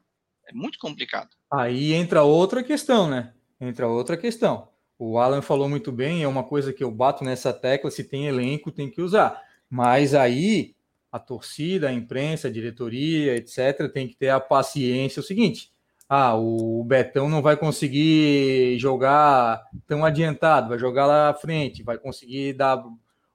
[0.49, 1.31] é muito complicado.
[1.53, 3.33] Aí entra outra questão, né?
[3.61, 4.69] Entra outra questão.
[4.99, 8.27] O Alan falou muito bem, é uma coisa que eu bato nessa tecla: se tem
[8.27, 9.40] elenco, tem que usar.
[9.69, 10.75] Mas aí
[11.11, 15.21] a torcida, a imprensa, a diretoria, etc., tem que ter a paciência.
[15.21, 15.73] É o seguinte:
[16.09, 21.99] ah, o Betão não vai conseguir jogar tão adiantado, vai jogar lá à frente, vai
[21.99, 22.85] conseguir dar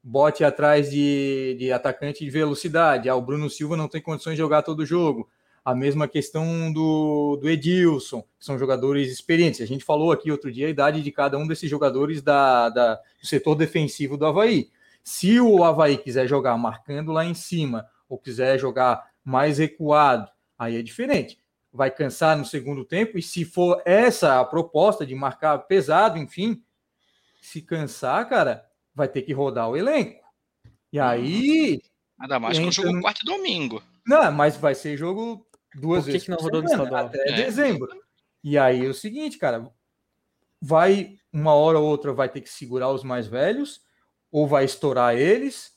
[0.10, 3.08] bote atrás de, de atacante de velocidade.
[3.08, 5.30] Ah, o Bruno Silva não tem condições de jogar todo o jogo.
[5.64, 9.62] A mesma questão do, do Edilson, que são jogadores experientes.
[9.62, 12.96] A gente falou aqui outro dia a idade de cada um desses jogadores da, da,
[12.96, 14.72] do setor defensivo do Havaí.
[15.04, 20.76] Se o Havaí quiser jogar marcando lá em cima, ou quiser jogar mais recuado, aí
[20.76, 21.38] é diferente.
[21.72, 26.64] Vai cansar no segundo tempo, e se for essa a proposta de marcar pesado, enfim,
[27.40, 28.69] se cansar, cara,
[29.00, 30.22] vai ter que rodar o elenco.
[30.94, 31.06] E uhum.
[31.06, 31.82] aí.
[32.18, 33.02] Nada mais que um jogo no...
[33.02, 33.82] quarto e domingo.
[34.06, 36.26] Não, mas vai ser jogo duas Por que vezes.
[36.26, 37.06] Que não rodou no estadual?
[37.06, 37.32] Até é.
[37.34, 37.90] dezembro.
[38.44, 39.72] E aí é o seguinte, cara,
[40.62, 43.82] vai uma hora ou outra vai ter que segurar os mais velhos,
[44.32, 45.74] ou vai estourar eles,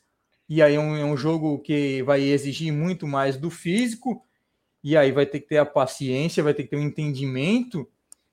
[0.48, 4.24] e aí é um, é um jogo que vai exigir muito mais do físico,
[4.82, 7.88] e aí vai ter que ter a paciência, vai ter que ter um entendimento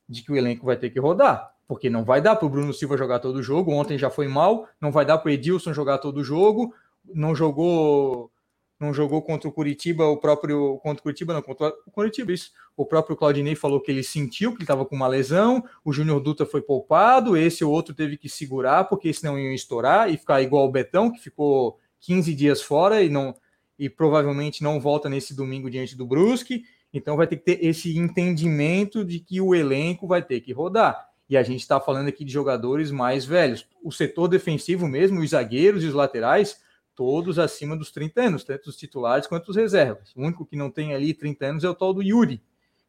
[0.07, 2.73] de que o elenco vai ter que rodar, porque não vai dar para o Bruno
[2.73, 5.71] Silva jogar todo o jogo, ontem já foi mal, não vai dar para o Edilson
[5.71, 6.73] jogar todo o jogo,
[7.13, 8.31] não jogou
[8.79, 12.51] não jogou contra o Curitiba, o próprio contra o Curitiba não, contra o Curitiba isso.
[12.75, 16.19] O próprio Claudinei falou que ele sentiu que ele estava com uma lesão, o Júnior
[16.21, 20.41] Dutra foi poupado, esse ou outro teve que segurar porque senão iam estourar e ficar
[20.41, 23.35] igual o Betão que ficou 15 dias fora e não
[23.77, 26.63] e provavelmente não volta nesse domingo diante do Brusque.
[26.91, 31.08] Então vai ter que ter esse entendimento de que o elenco vai ter que rodar.
[31.29, 33.67] E a gente está falando aqui de jogadores mais velhos.
[33.83, 36.61] O setor defensivo mesmo, os zagueiros e os laterais,
[36.95, 40.11] todos acima dos 30 anos, tanto os titulares quanto os reservas.
[40.15, 42.41] O único que não tem ali 30 anos é o tal do Yuri,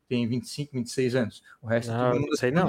[0.09, 1.42] tem 25, 26 anos.
[1.62, 2.68] O resto não, não sei não.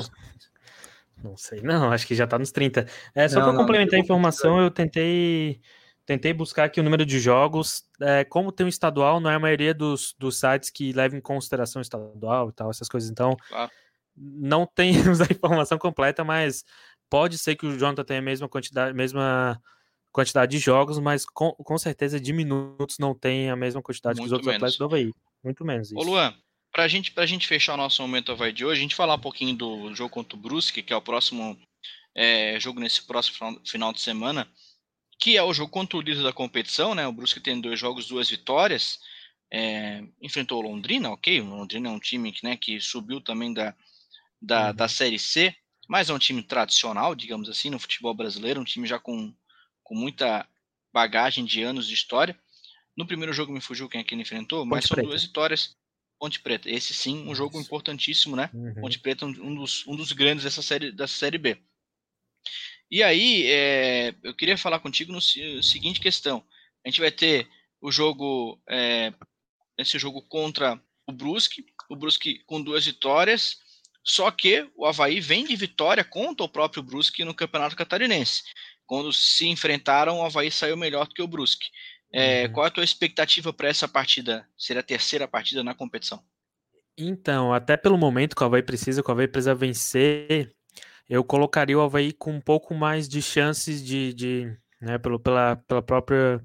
[1.24, 2.86] Não sei não, acho que já está nos 30.
[3.16, 5.62] É, só para complementar a informação, eu tentei
[6.06, 7.86] tentei buscar aqui o número de jogos.
[8.02, 11.22] É, como tem um estadual, não é a maioria dos, dos sites que levam em
[11.22, 13.10] consideração estadual e tal, essas coisas.
[13.10, 13.72] Então, claro.
[14.22, 16.64] Não temos a informação completa, mas
[17.10, 19.62] pode ser que o Jonathan tenha a mesma quantidade, mesma
[20.12, 24.24] quantidade de jogos, mas com, com certeza de minutos não tem a mesma quantidade Muito
[24.24, 24.58] que os outros menos.
[24.58, 25.12] atletas do Havaí.
[25.44, 25.92] Muito menos.
[25.92, 26.00] Isso.
[26.00, 26.34] Ô, Luan,
[26.72, 29.20] pra gente, pra gente fechar o nosso momento Havaí de hoje, a gente falar um
[29.20, 31.58] pouquinho do jogo contra o Brusque, que é o próximo
[32.14, 34.48] é, jogo nesse próximo final de semana
[35.22, 37.08] que é o jogo contra o líder da competição, né?
[37.08, 39.00] O Brusque tem dois jogos, duas vitórias.
[39.54, 41.40] É, enfrentou o Londrina, ok?
[41.42, 43.76] O Londrina é um time que, né, que subiu também da,
[44.42, 44.76] da, uhum.
[44.76, 45.56] da Série C,
[45.88, 49.34] mas é um time tradicional, digamos assim, no futebol brasileiro, um time já com,
[49.84, 50.48] com muita
[50.94, 52.38] bagagem de anos de história.
[52.96, 55.10] No primeiro jogo me fugiu quem é que ele enfrentou, mas Ponte são Preta.
[55.10, 55.76] duas vitórias.
[56.20, 58.50] Ponte Preta, esse sim, um jogo importantíssimo, né?
[58.54, 58.76] Uhum.
[58.82, 61.58] Ponte Preta, um dos, um dos grandes dessa série, dessa série B.
[62.90, 66.46] E aí, é, eu queria falar contigo no seguinte questão.
[66.86, 67.48] A gente vai ter
[67.82, 69.14] o jogo, é,
[69.78, 73.58] esse jogo contra o Brusque, o Brusque com duas vitórias,
[74.04, 78.44] só que o Havaí vem de vitória contra o próprio Brusque no Campeonato Catarinense.
[78.86, 81.68] Quando se enfrentaram, o Havaí saiu melhor do que o Brusque.
[82.14, 82.54] É, uhum.
[82.54, 84.46] Qual é a tua expectativa para essa partida?
[84.58, 86.22] Ser a terceira partida na competição?
[86.98, 90.54] Então, até pelo momento que o Havaí precisa, que o Havaí precisa vencer
[91.12, 95.58] eu colocaria o Havaí com um pouco mais de chances de, de né, pelo, pela,
[95.68, 96.42] pela própria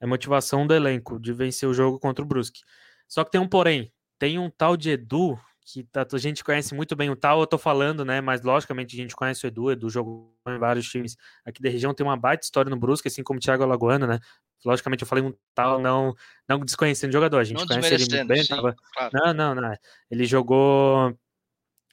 [0.00, 2.62] eh, motivação do elenco de vencer o jogo contra o Brusque.
[3.06, 6.74] Só que tem um porém, tem um tal de Edu que tá, a gente conhece
[6.74, 8.20] muito bem o tal, eu tô falando, né?
[8.20, 11.94] Mas logicamente a gente conhece o Edu, Edu jogou em vários times aqui da região,
[11.94, 14.18] tem uma baita história no Brusque, assim como o Thiago Alagoano, né?
[14.64, 16.14] Logicamente eu falei um tal, não,
[16.48, 18.42] não desconhecendo o jogador, a gente não conhece ele muito bem.
[18.42, 18.74] Sim, tava...
[18.94, 19.10] claro.
[19.12, 19.76] Não, não, não.
[20.10, 21.16] Ele jogou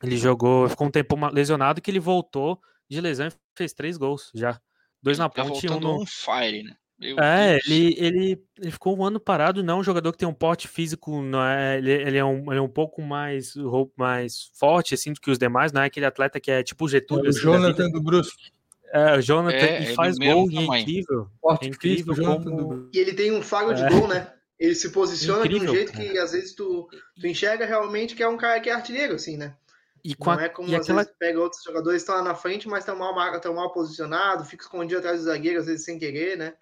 [0.02, 4.32] ele jogou, ficou um tempo lesionado que ele voltou de lesão e fez três gols
[4.34, 4.60] já.
[5.02, 6.06] Dois na tá ponte e um no.
[6.06, 6.76] fire, né?
[7.00, 10.28] Meu é, ele, ele, ele ficou um ano parado, não é um jogador que tem
[10.28, 13.54] um porte físico, não é, ele, ele, é um, ele é um pouco mais,
[13.96, 16.90] mais forte assim do que os demais, não é aquele atleta que é tipo o
[16.90, 17.24] Getúlio.
[17.24, 18.52] É o assim, Jonathan do Brusque.
[18.92, 21.28] É, o Jonathan é, e faz gol e é incrível.
[21.40, 22.90] Forte é incrível como...
[22.94, 23.90] E ele tem um faro de é.
[23.90, 24.34] gol, né?
[24.60, 26.04] Ele se posiciona incrível, de um jeito cara.
[26.04, 29.38] que às vezes tu, tu enxerga realmente que é um cara que é artilheiro, assim,
[29.38, 29.56] né?
[30.04, 31.04] E não a, é como às aquela...
[31.04, 34.50] vezes pega outros jogadores que estão lá na frente, mas estão mal, estão mal posicionados,
[34.50, 36.54] fica escondido atrás do zagueiro, às vezes sem querer, né?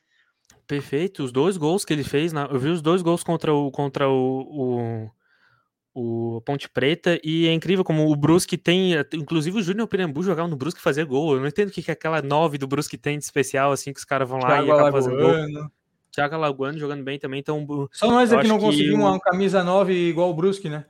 [0.67, 2.45] Perfeito, os dois gols que ele fez, na...
[2.45, 5.10] eu vi os dois gols contra o contra o,
[5.93, 10.21] o, o Ponte Preta, e é incrível como o Brusque tem, inclusive o Júnior Pirambu
[10.21, 12.97] jogava no Brusque fazer gol, eu não entendo o que, que aquela 9 do Brusque
[12.97, 15.69] tem de especial, assim, que os caras vão lá Thiago e acabam fazendo gol.
[16.12, 17.65] Thiago Alagoano jogando bem também, então...
[17.91, 20.86] Só nós é que não conseguimos uma camisa 9 igual o Brusque, né?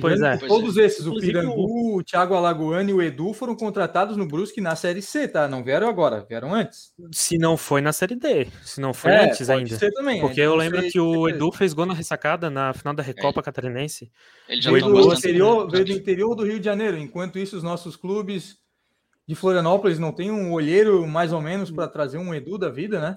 [0.00, 0.36] Pois é.
[0.36, 4.76] Todos esses, o Pirambu, o Thiago Alagoano e o Edu foram contratados no Brusque na
[4.76, 5.48] Série C, tá?
[5.48, 6.92] Não vieram agora, vieram antes.
[7.12, 9.76] Se não foi na Série D, se não foi é, antes ainda.
[9.92, 13.40] Também, Porque eu lembro que o Edu fez gol na ressacada na final da Recopa
[13.40, 13.42] é.
[13.42, 14.10] Catarinense.
[14.48, 16.96] Ele já o Edu do interior, veio do interior do Rio de Janeiro.
[16.96, 18.58] Enquanto isso, os nossos clubes
[19.26, 23.00] de Florianópolis não tem um olheiro mais ou menos para trazer um Edu da vida,
[23.00, 23.16] né?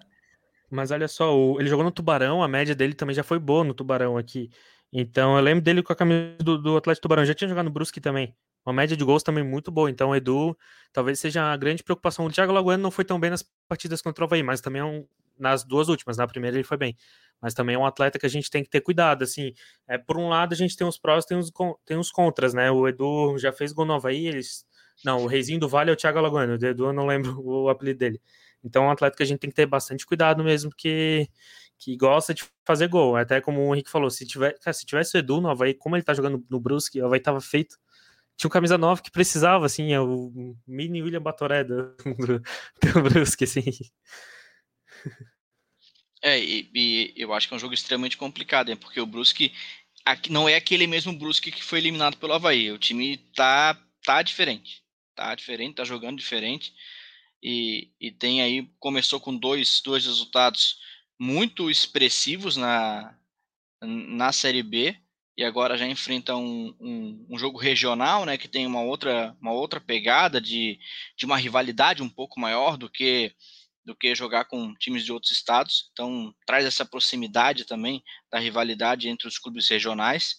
[0.71, 3.73] Mas olha só, ele jogou no Tubarão, a média dele também já foi boa no
[3.73, 4.49] Tubarão aqui.
[4.91, 7.25] Então eu lembro dele com a camisa do, do Atlético Tubarão.
[7.25, 8.35] Já tinha jogado no Brusque também.
[8.65, 9.89] Uma média de gols também muito boa.
[9.89, 10.57] Então Edu
[10.91, 12.25] talvez seja a grande preocupação.
[12.25, 14.85] O Thiago Lagoano não foi tão bem nas partidas contra o Havaí, mas também é
[14.85, 16.17] um, nas duas últimas.
[16.17, 16.95] Na primeira ele foi bem.
[17.41, 19.23] Mas também é um atleta que a gente tem que ter cuidado.
[19.23, 19.53] Assim,
[19.87, 21.51] é, por um lado a gente tem os prós tem os,
[21.85, 22.69] tem os contras, né?
[22.71, 24.65] O Edu já fez gol no Havaí, eles...
[25.05, 26.53] Não, o Reizinho do Vale é o Thiago Lagoano.
[26.53, 28.21] O Edu eu não lembro o apelido dele.
[28.63, 31.29] Então é um atleta que a gente tem que ter bastante cuidado mesmo, porque
[31.79, 33.15] que gosta de fazer gol.
[33.15, 35.95] Até como o Henrique falou, se, tiver, cara, se tivesse o Edu no Havaí, como
[35.95, 37.77] ele tá jogando no Brusque, o Havaí tava feito.
[38.35, 42.41] Tinha um camisa 9 que precisava, assim, é o mini William Batoré do, do,
[42.93, 43.63] do Brusque, assim.
[46.21, 49.53] É, e, e, eu acho que é um jogo extremamente complicado, hein, porque o Brusque
[50.03, 52.71] aqui, não é aquele mesmo Brusque que foi eliminado pelo Havaí.
[52.71, 54.83] O time tá, tá diferente.
[55.15, 56.73] Tá diferente, tá jogando diferente.
[57.41, 60.77] E, e tem aí, começou com dois, dois resultados
[61.19, 63.13] muito expressivos na,
[63.81, 64.95] na Série B
[65.37, 69.51] e agora já enfrenta um, um, um, jogo regional, né, que tem uma outra, uma
[69.51, 70.79] outra pegada de,
[71.17, 73.33] de uma rivalidade um pouco maior do que
[73.85, 75.89] do que jogar com times de outros estados.
[75.91, 80.35] Então traz essa proximidade também da rivalidade entre os clubes regionais.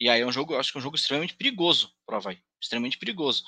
[0.00, 2.38] E aí é um jogo, acho que é um jogo extremamente perigoso para o Havaí,
[2.62, 3.42] extremamente perigoso.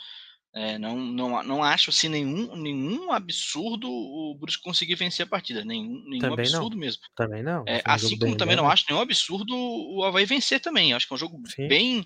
[0.52, 5.64] É, não, não, não acho assim nenhum, nenhum absurdo o Brusque conseguir vencer a partida.
[5.64, 6.80] Nenhum, nenhum também absurdo não.
[6.80, 7.02] mesmo.
[7.14, 7.64] Também não.
[7.68, 10.92] É, assim como também não acho nenhum absurdo o Havaí vencer também.
[10.92, 12.04] Acho que é um jogo bem,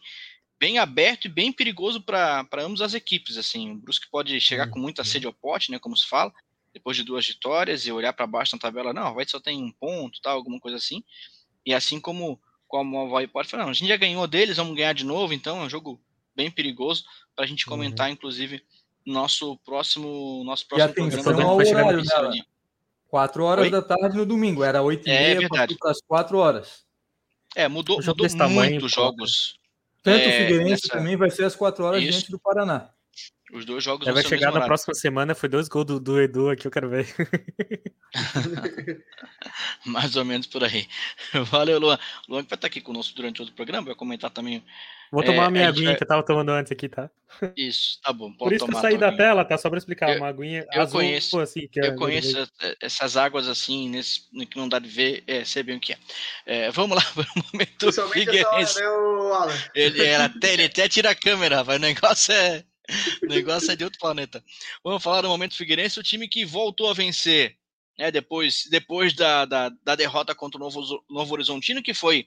[0.61, 3.39] bem aberto e bem perigoso para ambas as equipes.
[3.39, 6.31] Assim, o Brusque pode chegar com muita sede ao pote, né, como se fala,
[6.73, 9.63] depois de duas vitórias e olhar para baixo na tabela, não, o Havaí só tem
[9.63, 11.03] um ponto, tal, alguma coisa assim.
[11.65, 14.77] E assim como, como o Havaí pode falar, não, a gente já ganhou deles, vamos
[14.77, 15.99] ganhar de novo, então é um jogo
[16.35, 18.15] bem perigoso para a gente comentar, uhum.
[18.15, 18.63] inclusive,
[19.05, 21.51] nosso próximo, nosso próximo e atenção programa.
[21.51, 22.43] Ao horário, né?
[23.09, 23.71] Quatro horas Oi?
[23.71, 26.85] da tarde no domingo, era oito e é, meia para as quatro horas.
[27.55, 29.59] É, mudou, mudou muito os jogos.
[30.03, 30.99] Tanto é, o Figueirense nessa...
[30.99, 32.11] também vai ser às quatro horas Isso.
[32.11, 32.91] diante do Paraná.
[33.55, 36.67] Os dois jogos vai chegar na próxima semana, foi dois gols do, do, Edu aqui,
[36.67, 37.07] eu quero ver.
[39.87, 40.89] Mais ou menos por aí.
[41.53, 41.97] Valeu, Luan.
[42.29, 44.61] Luan que vai estar aqui conosco durante todo o programa, vai comentar também.
[45.13, 45.97] Vou tomar é, a minha aguinha vai...
[45.97, 47.09] que eu tava tomando antes aqui, tá?
[47.57, 48.33] Isso, tá bom.
[48.33, 49.57] Por isso que eu saí da tela, tá?
[49.57, 51.69] Só pra explicar, eu, uma aguinha eu azul, conheço, assim.
[51.69, 55.63] Que é eu conheço essas águas assim, nesse, que não dá de ver, é, sei
[55.63, 55.99] bem o que é.
[56.45, 58.83] é vamos lá para o momento Figueirense.
[58.83, 61.77] Hora, né, ele, era até, ele até tira a câmera, vai.
[61.77, 62.65] O negócio é
[63.23, 64.45] o negócio é de outro planeta.
[64.83, 67.57] Vamos falar do momento Figueirense, o time que voltou a vencer
[67.99, 72.27] né, depois, depois da, da, da, derrota contra o Novo, Novo Horizontino, que foi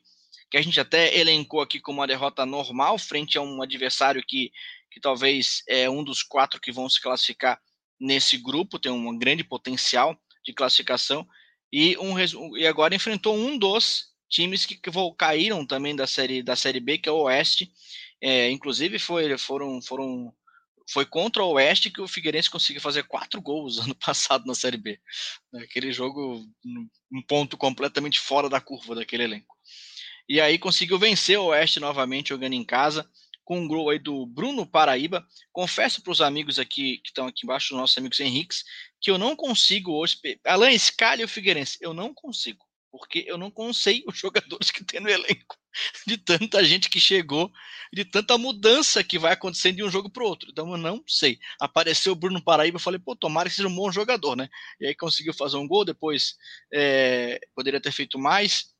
[0.49, 4.51] que a gente até elencou aqui como uma derrota normal frente a um adversário que,
[4.89, 7.59] que talvez é um dos quatro que vão se classificar
[7.99, 11.27] nesse grupo, tem um grande potencial de classificação,
[11.71, 12.17] e, um,
[12.57, 16.97] e agora enfrentou um dos times que, que caíram também da série, da série B,
[16.97, 17.71] que é o Oeste.
[18.21, 20.33] É, inclusive foi, foram, foram
[20.89, 24.77] foi contra o Oeste que o Figueirense conseguiu fazer quatro gols ano passado na Série
[24.77, 24.99] B.
[25.55, 26.45] Aquele jogo,
[27.11, 29.55] um ponto completamente fora da curva daquele elenco.
[30.29, 33.09] E aí conseguiu vencer o Oeste novamente jogando em casa,
[33.45, 35.25] com um gol aí do Bruno Paraíba.
[35.53, 38.63] Confesso para os amigos aqui que estão aqui embaixo, os nossos amigos Henriques,
[38.99, 40.17] que eu não consigo hoje.
[40.45, 41.77] Alan, escalhe o Figueirense.
[41.79, 45.57] Eu não consigo, porque eu não sei os jogadores que tem no elenco
[46.05, 47.51] de tanta gente que chegou,
[47.93, 50.49] de tanta mudança que vai acontecendo de um jogo para o outro.
[50.51, 51.39] Então eu não sei.
[51.59, 54.49] Apareceu o Bruno Paraíba, eu falei, pô, tomara que seja um bom jogador, né?
[54.79, 56.35] E aí conseguiu fazer um gol, depois
[56.73, 58.75] é, poderia ter feito mais.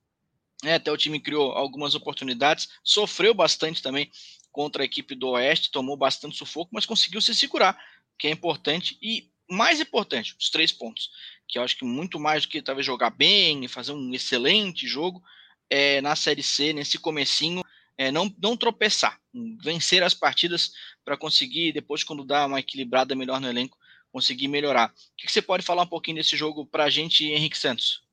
[0.64, 4.10] É, até o time criou algumas oportunidades, sofreu bastante também
[4.52, 7.80] contra a equipe do Oeste, tomou bastante sufoco, mas conseguiu se segurar,
[8.18, 8.98] que é importante.
[9.00, 11.12] E mais importante, os três pontos,
[11.48, 14.88] que eu acho que muito mais do que talvez jogar bem e fazer um excelente
[14.88, 15.24] jogo,
[15.70, 17.64] é, na Série C, nesse comecinho,
[17.98, 19.20] é, não, não tropeçar,
[19.62, 20.72] vencer as partidas
[21.04, 23.78] para conseguir, depois, quando dá uma equilibrada melhor no elenco,
[24.12, 24.90] conseguir melhorar.
[24.90, 28.06] O que, você pode falar um pouquinho desse jogo para a gente, Henrique Santos?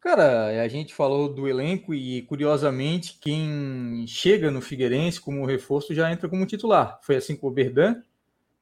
[0.00, 6.10] Cara, a gente falou do elenco e, curiosamente, quem chega no Figueirense como reforço já
[6.12, 7.00] entra como titular.
[7.02, 8.00] Foi assim com o Berdan,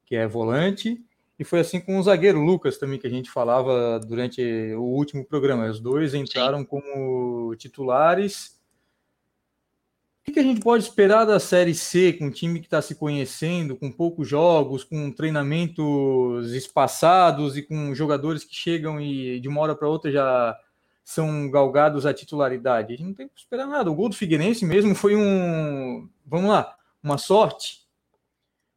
[0.07, 1.05] que é volante,
[1.39, 4.43] e foi assim com o zagueiro Lucas também, que a gente falava durante
[4.75, 5.69] o último programa.
[5.69, 6.65] Os dois entraram Sim.
[6.65, 8.57] como titulares.
[10.27, 12.97] O que a gente pode esperar da Série C, com um time que está se
[12.97, 19.61] conhecendo, com poucos jogos, com treinamentos espaçados e com jogadores que chegam e de uma
[19.61, 20.59] hora para outra já
[21.05, 22.95] são galgados à titularidade?
[22.95, 23.91] A gente não tem que esperar nada.
[23.91, 27.86] O gol do Figueirense mesmo foi um, vamos lá, uma sorte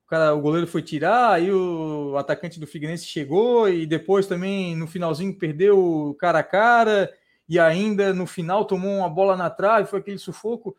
[0.09, 4.87] cara, o goleiro foi tirar, aí o atacante do Figueirense chegou e depois também no
[4.87, 7.13] finalzinho perdeu cara a cara
[7.47, 10.75] e ainda no final tomou uma bola na trave, foi aquele sufoco.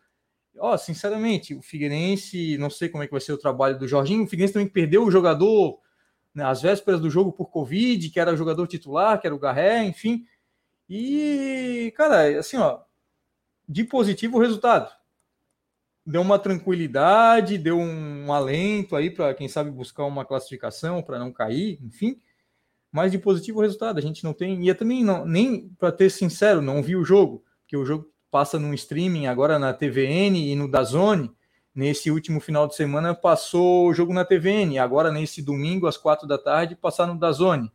[0.59, 3.87] Ó, oh, sinceramente, o Figueirense, não sei como é que vai ser o trabalho do
[3.87, 5.79] Jorginho, o Figueirense também perdeu o jogador
[6.35, 9.39] né, às vésperas do jogo por Covid, que era o jogador titular, que era o
[9.39, 10.27] Garré, enfim.
[10.89, 12.81] E, cara, assim, ó,
[13.69, 15.00] de positivo o resultado
[16.07, 21.33] deu uma tranquilidade, deu um alento aí para quem sabe buscar uma classificação para não
[21.33, 22.21] cair, enfim.
[22.91, 23.99] mas de positivo resultado.
[23.99, 24.69] A gente não tem.
[24.69, 28.59] E também, não, nem para ter sincero, não vi o jogo, porque o jogo passa
[28.59, 31.31] no streaming agora na TVN e no Dazone.
[31.73, 36.27] Nesse último final de semana passou o jogo na TVN, agora nesse domingo às quatro
[36.27, 37.73] da tarde passar no Dazone.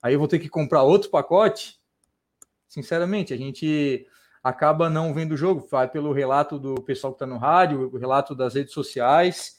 [0.00, 1.80] Aí eu vou ter que comprar outro pacote.
[2.68, 4.06] Sinceramente, a gente
[4.42, 8.34] acaba não vendo o jogo, pelo relato do pessoal que está no rádio, o relato
[8.34, 9.58] das redes sociais,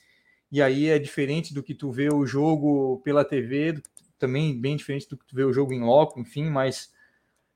[0.51, 3.81] e aí é diferente do que tu vê o jogo pela TV,
[4.19, 6.91] também bem diferente do que tu vê o jogo em loco, enfim, mas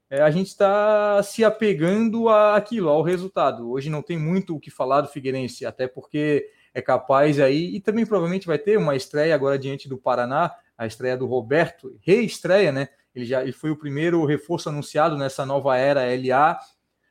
[0.10, 3.70] é, a gente está se apegando àquilo, ao resultado.
[3.70, 7.82] Hoje não tem muito o que falar do Figueirense, até porque é capaz aí, e
[7.82, 12.72] também provavelmente vai ter uma estreia agora diante do Paraná, a estreia do Roberto, reestreia,
[12.72, 12.90] né?
[13.14, 16.60] Ele já ele foi o primeiro reforço anunciado nessa nova era LA,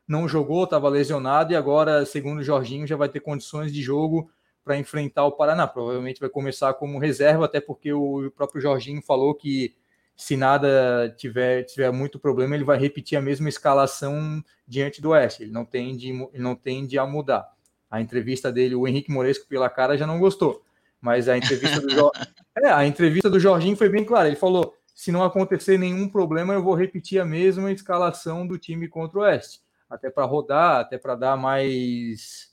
[0.06, 4.30] não jogou, estava lesionado e agora, segundo o Jorginho, já vai ter condições de jogo
[4.64, 5.66] para enfrentar o Paraná.
[5.66, 9.74] Provavelmente vai começar como reserva, até porque o próprio Jorginho falou que
[10.16, 15.42] se nada tiver, tiver muito problema, ele vai repetir a mesma escalação diante do Oeste.
[15.42, 17.46] Ele não tende, ele não tende a mudar.
[17.90, 20.62] A entrevista dele, o Henrique Moresco, pela cara, já não gostou.
[21.00, 22.10] Mas a entrevista do, jo...
[22.58, 24.26] é, a entrevista do Jorginho foi bem clara.
[24.26, 28.88] Ele falou: se não acontecer nenhum problema, eu vou repetir a mesma escalação do time
[28.88, 29.60] contra o Oeste.
[29.88, 32.48] Até para rodar, até para dar mais.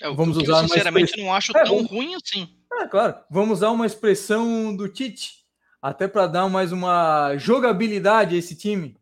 [0.00, 1.90] É, vamos usar eu, sinceramente, não acho é, tão vamos...
[1.90, 2.56] ruim assim.
[2.72, 3.16] É, claro.
[3.30, 5.40] Vamos usar uma expressão do Tite
[5.80, 8.96] até para dar mais uma jogabilidade a esse time.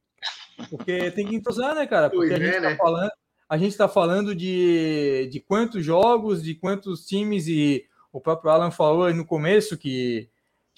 [0.71, 2.11] Porque tem que entrosar, né, cara?
[2.11, 2.77] Porque a gente está né?
[2.77, 3.11] falando,
[3.49, 8.71] a gente tá falando de, de quantos jogos, de quantos times, e o próprio Alan
[8.71, 10.29] falou aí no começo que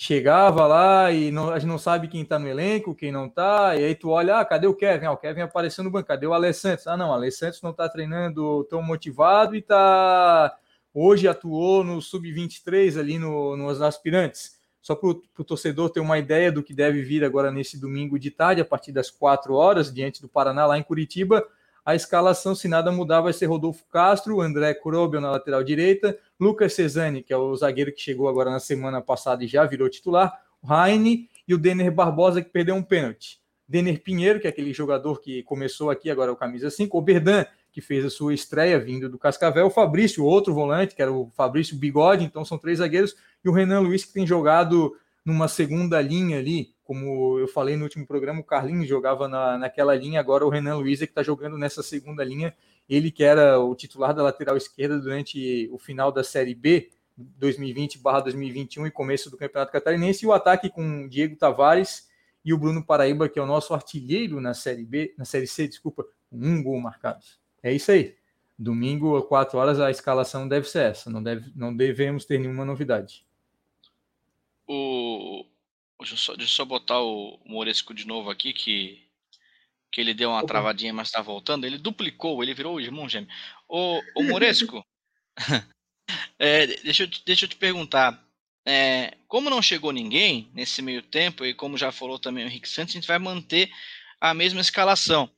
[0.02, 3.76] chegava lá e não, a gente não sabe quem tá no elenco, quem não tá,
[3.76, 5.04] e aí tu olha, ah, cadê o Kevin?
[5.04, 6.82] Ah, o Kevin apareceu no banco, cadê o Alessandro?
[6.86, 10.56] Ah, não, o Alessandro não tá treinando tão motivado e tá
[10.94, 14.58] hoje atuou no sub-23 ali no, nos aspirantes.
[14.80, 18.30] Só para o torcedor ter uma ideia do que deve vir agora nesse domingo de
[18.30, 21.46] tarde, a partir das 4 horas, diante do Paraná, lá em Curitiba.
[21.84, 26.74] A escalação, se nada mudar, vai ser Rodolfo Castro, André Krobel na lateral direita, Lucas
[26.74, 30.40] Cesani, que é o zagueiro que chegou agora na semana passada e já virou titular,
[30.62, 33.40] o Heine e o Denner Barbosa, que perdeu um pênalti.
[33.66, 37.00] Denner Pinheiro, que é aquele jogador que começou aqui, agora é o camisa 5, o
[37.00, 41.12] Berdan, que fez a sua estreia vindo do Cascavel, o Fabrício, outro volante, que era
[41.12, 43.14] o Fabrício Bigode, então são três zagueiros,
[43.44, 44.96] e o Renan Luiz, que tem jogado
[45.30, 49.94] numa segunda linha ali, como eu falei no último programa, o Carlinhos jogava na, naquela
[49.94, 52.54] linha, agora o Renan Luiz é que está jogando nessa segunda linha,
[52.88, 56.90] ele que era o titular da lateral esquerda durante o final da Série B,
[57.40, 62.08] 2020-2021 e começo do Campeonato Catarinense, e o ataque com Diego Tavares
[62.44, 65.68] e o Bruno Paraíba, que é o nosso artilheiro na Série B, na Série C,
[65.68, 67.24] desculpa, um gol marcado.
[67.62, 68.16] É isso aí.
[68.58, 71.08] Domingo, 4 horas, a escalação deve ser essa.
[71.08, 73.24] Não, deve, não devemos ter nenhuma novidade.
[74.72, 75.44] O...
[75.98, 79.04] Deixa eu, só, deixa eu só botar o Moresco de novo aqui, que,
[79.90, 81.66] que ele deu uma travadinha, mas está voltando.
[81.66, 83.28] Ele duplicou, ele virou o irmão gêmeo.
[83.68, 84.86] O, o Moresco,
[86.38, 88.24] é, deixa, eu, deixa eu te perguntar.
[88.64, 92.68] É, como não chegou ninguém nesse meio tempo, e como já falou também o Henrique
[92.68, 93.72] Santos, a gente vai manter
[94.20, 95.28] a mesma escalação.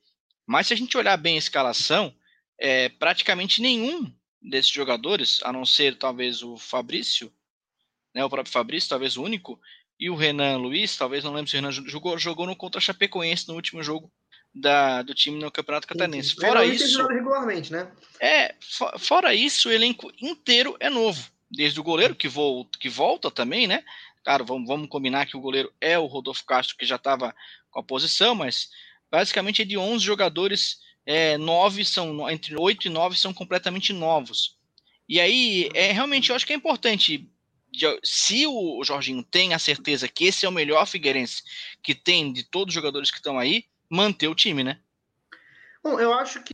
[0.45, 2.13] Mas se a gente olhar bem a escalação,
[2.59, 7.33] é, praticamente nenhum desses jogadores, a não ser talvez o Fabrício,
[8.13, 9.59] né, o próprio Fabrício, talvez o único,
[9.99, 13.47] e o Renan Luiz, talvez não lembro se o Renan jogou, jogou no contra Chapecoense
[13.47, 14.11] no último jogo
[14.53, 16.35] da, do time no Campeonato Catarinense.
[16.35, 17.91] Fora isso, regularmente, né?
[18.19, 18.53] É,
[18.99, 23.65] fora isso, o elenco inteiro é novo, desde o goleiro que, volta, que volta também,
[23.65, 23.83] né?
[24.23, 27.35] Claro, vamos, vamos combinar que o goleiro é o Rodolfo Castro, que já estava
[27.71, 28.69] com a posição, mas
[29.11, 34.57] basicamente é de 11 jogadores, é, 9 são, entre 8 e 9 são completamente novos.
[35.09, 37.29] E aí, é, realmente, eu acho que é importante,
[38.03, 41.43] se o Jorginho tem a certeza que esse é o melhor Figueirense
[41.81, 44.79] que tem de todos os jogadores que estão aí, manter o time, né?
[45.83, 46.53] Bom, eu acho que.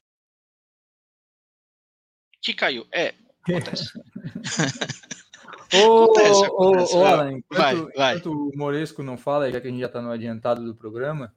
[2.41, 2.87] Que caiu.
[2.91, 3.13] É,
[3.43, 3.91] acontece.
[5.73, 6.95] Ô, acontece, acontece.
[6.95, 8.17] Ô, Alan, enquanto, vai, vai.
[8.17, 11.33] enquanto o Moresco não fala, já que a gente já está no adiantado do programa,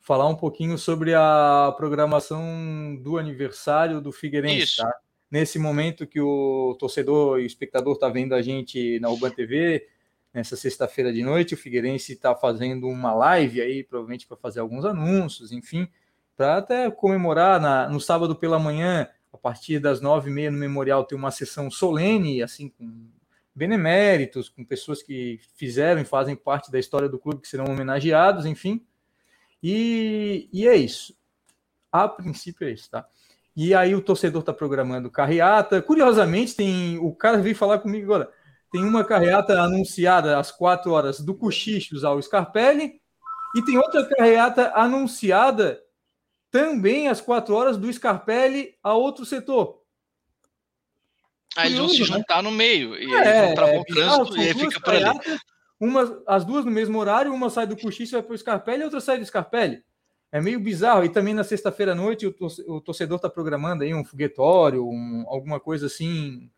[0.00, 4.96] falar um pouquinho sobre a programação do aniversário do Figueirense, tá?
[5.30, 9.86] Nesse momento que o torcedor e o espectador está vendo a gente na Urban TV,
[10.32, 14.84] nessa sexta-feira de noite, o Figueirense está fazendo uma live aí, provavelmente para fazer alguns
[14.84, 15.88] anúncios, enfim,
[16.36, 20.58] para até comemorar na, no sábado pela manhã, a partir das nove e meia no
[20.58, 23.08] Memorial, tem uma sessão solene, assim, com
[23.54, 28.44] beneméritos, com pessoas que fizeram e fazem parte da história do clube que serão homenageados,
[28.44, 28.84] enfim.
[29.62, 31.16] E, e é isso.
[31.90, 33.08] A princípio é isso, tá?
[33.56, 35.80] E aí o torcedor está programando carreata.
[35.80, 38.30] Curiosamente, tem o cara veio falar comigo agora.
[38.70, 43.00] Tem uma carreata anunciada às quatro horas do Cochichos ao Scarpelli
[43.54, 45.80] E tem outra carreata anunciada
[46.50, 49.80] também às quatro horas do Scarpelli a outro setor.
[51.56, 52.04] Ah, eles vão se né?
[52.04, 52.42] juntar né?
[52.42, 55.38] no meio e é, vão é, o trânsito e aí fica por ali.
[55.80, 58.80] Uma, as duas no mesmo horário, uma sai do Cochicho e vai para o Scarpelli,
[58.82, 59.82] e outra sai do Scarpelli.
[60.36, 61.02] É meio bizarro.
[61.02, 65.58] E também na sexta-feira à noite o, torcedor está programando aí um foguetório, um, alguma
[65.58, 66.50] coisa assim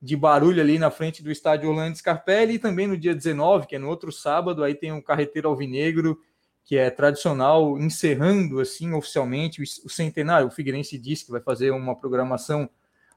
[0.00, 2.54] de barulho ali na frente do estádio Orlando Scarpelli.
[2.54, 6.18] E também no dia 19, que é no outro sábado, aí tem o Carreteiro Alvinegro,
[6.64, 10.46] que é tradicional, encerrando assim oficialmente o, o centenário.
[10.48, 12.70] O Figueirense disse que vai fazer uma programação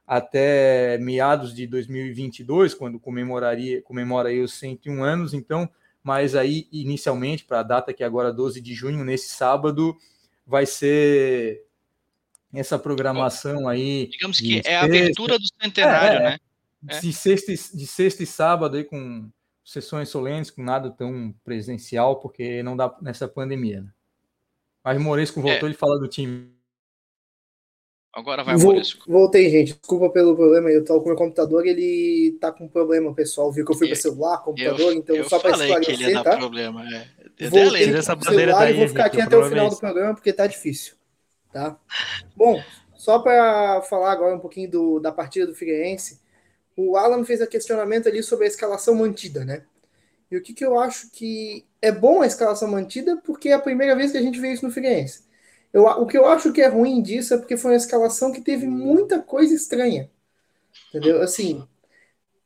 [0.05, 5.33] até meados de 2022, quando comemoraria comemora aí os 101 anos.
[5.33, 5.69] Então,
[6.03, 9.97] mas aí inicialmente para a data que é agora 12 de junho, nesse sábado,
[10.45, 11.65] vai ser
[12.53, 14.07] essa programação aí.
[14.07, 16.39] Digamos que é a abertura do centenário, é, é, né?
[16.89, 16.99] É.
[16.99, 19.29] De, sexta, de sexta e sábado aí com
[19.63, 23.81] sessões solenes, com nada tão presencial, porque não dá nessa pandemia.
[23.81, 23.89] Né?
[24.83, 25.71] Mas Moresco voltou, é.
[25.71, 26.51] ele fala do time.
[28.13, 29.11] Agora vai Vol Moresco.
[29.11, 29.73] Voltei, gente.
[29.73, 30.69] Desculpa pelo problema.
[30.69, 33.51] Eu tô com o meu computador, ele tá com problema, pessoal.
[33.51, 36.11] Viu que eu fui para celular, computador, eu, então eu só para esclarecer, que ele
[36.11, 36.37] ia tá?
[36.37, 37.07] problema, é.
[37.49, 40.45] Voltei essa bandeira daí, e vou ficar aqui até o final do programa, porque tá
[40.45, 40.93] difícil.
[41.51, 41.75] Tá?
[42.35, 42.61] Bom,
[42.95, 46.21] só para falar agora um pouquinho do, da partida do Figueirense,
[46.77, 49.63] o Alan fez a questionamento ali sobre a escalação mantida, né?
[50.31, 53.59] E o que, que eu acho que é bom a escalação mantida, porque é a
[53.59, 55.22] primeira vez que a gente vê isso no Figueirense.
[55.73, 58.39] Eu, o que eu acho que é ruim disso é porque foi uma escalação que
[58.41, 60.09] teve muita coisa estranha.
[60.89, 61.21] Entendeu?
[61.21, 61.67] Assim,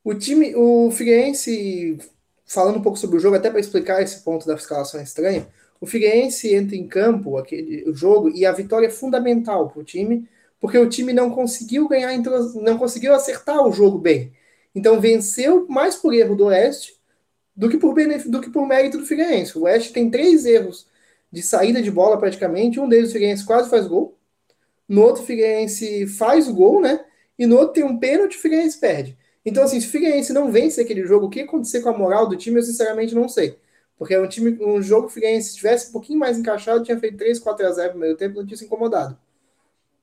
[0.03, 1.97] o time, o Figueirense,
[2.45, 5.47] falando um pouco sobre o jogo, até para explicar esse ponto da escalação estranha,
[5.82, 9.84] o Figueirense entra em campo, aquele, o jogo, e a vitória é fundamental para o
[9.84, 10.28] time,
[10.59, 12.17] porque o time não conseguiu ganhar,
[12.55, 14.32] não conseguiu acertar o jogo bem.
[14.73, 16.97] Então venceu mais por erro do Oeste
[17.55, 17.95] do que por,
[18.28, 19.57] do que por mérito do Figueirense.
[19.57, 20.88] O Oeste tem três erros
[21.32, 22.80] de saída de bola praticamente.
[22.80, 24.17] Um deles o Figueirense quase faz gol.
[24.88, 27.03] No outro, o Figueirense faz o gol, né?
[27.38, 29.17] E no outro tem um pênalti, o Figueirense perde.
[29.45, 32.28] Então, assim, se o Figueirense não vence aquele jogo, o que acontecer com a moral
[32.28, 33.57] do time, eu sinceramente não sei.
[33.97, 36.99] Porque é um time, um jogo que o Figueirense tivesse um pouquinho mais encaixado, tinha
[36.99, 39.17] feito 3, 4 a 0 no meio tempo, não tinha se incomodado.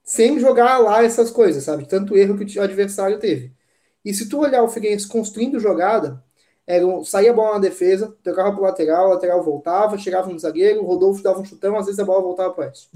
[0.02, 1.86] Sem jogar lá essas coisas, sabe?
[1.86, 3.52] Tanto erro que o adversário teve.
[4.02, 6.23] E se tu olhar o Figueirense construindo jogada,
[6.66, 10.38] era um, saía a bola na defesa, tocava pro lateral, o lateral voltava, chegava no
[10.38, 12.88] zagueiro, o Rodolfo dava um chutão, às vezes a bola voltava para o Oeste.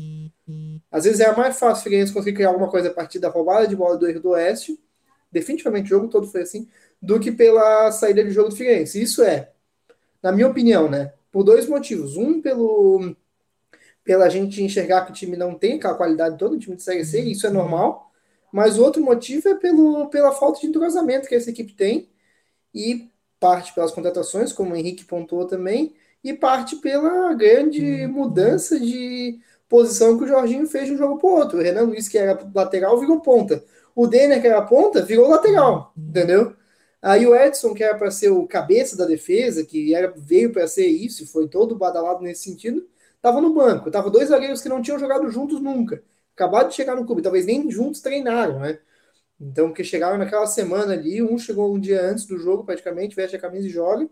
[0.91, 3.67] Às vezes era mais fácil o Figueirense conseguir criar alguma coisa a partir da roubada
[3.67, 4.81] de bola do erro do Oeste,
[5.31, 6.67] definitivamente o jogo todo foi assim,
[7.01, 9.03] do que pela saída de jogo do Figueirense.
[9.03, 9.51] Isso é,
[10.23, 12.17] na minha opinião, né, por dois motivos.
[12.17, 13.15] Um, pelo
[14.09, 17.05] pela gente enxergar que o time não tem aquela qualidade toda, o time de Série
[17.05, 18.11] C, isso é normal,
[18.51, 22.09] mas o outro motivo é pelo, pela falta de entrosamento que essa equipe tem
[22.75, 23.11] e
[23.41, 28.13] parte pelas contratações, como o Henrique pontuou também, e parte pela grande uhum.
[28.13, 31.59] mudança de posição que o Jorginho fez de um jogo para o outro.
[31.59, 33.63] O Renan Luiz, que era lateral, virou ponta.
[33.95, 36.09] O Denner, que era ponta, virou lateral, uhum.
[36.09, 36.57] entendeu?
[37.01, 40.67] Aí o Edson, que era para ser o cabeça da defesa, que era, veio para
[40.67, 42.87] ser isso, e foi todo badalado nesse sentido,
[43.17, 43.91] estava no banco.
[43.91, 46.03] Tava dois zagueiros que não tinham jogado juntos nunca.
[46.35, 48.79] Acabado de chegar no clube, talvez nem juntos treinaram, né?
[49.41, 53.37] Então, que chegaram naquela semana ali, um chegou um dia antes do jogo, praticamente, veste
[53.37, 54.09] a camisa e joga.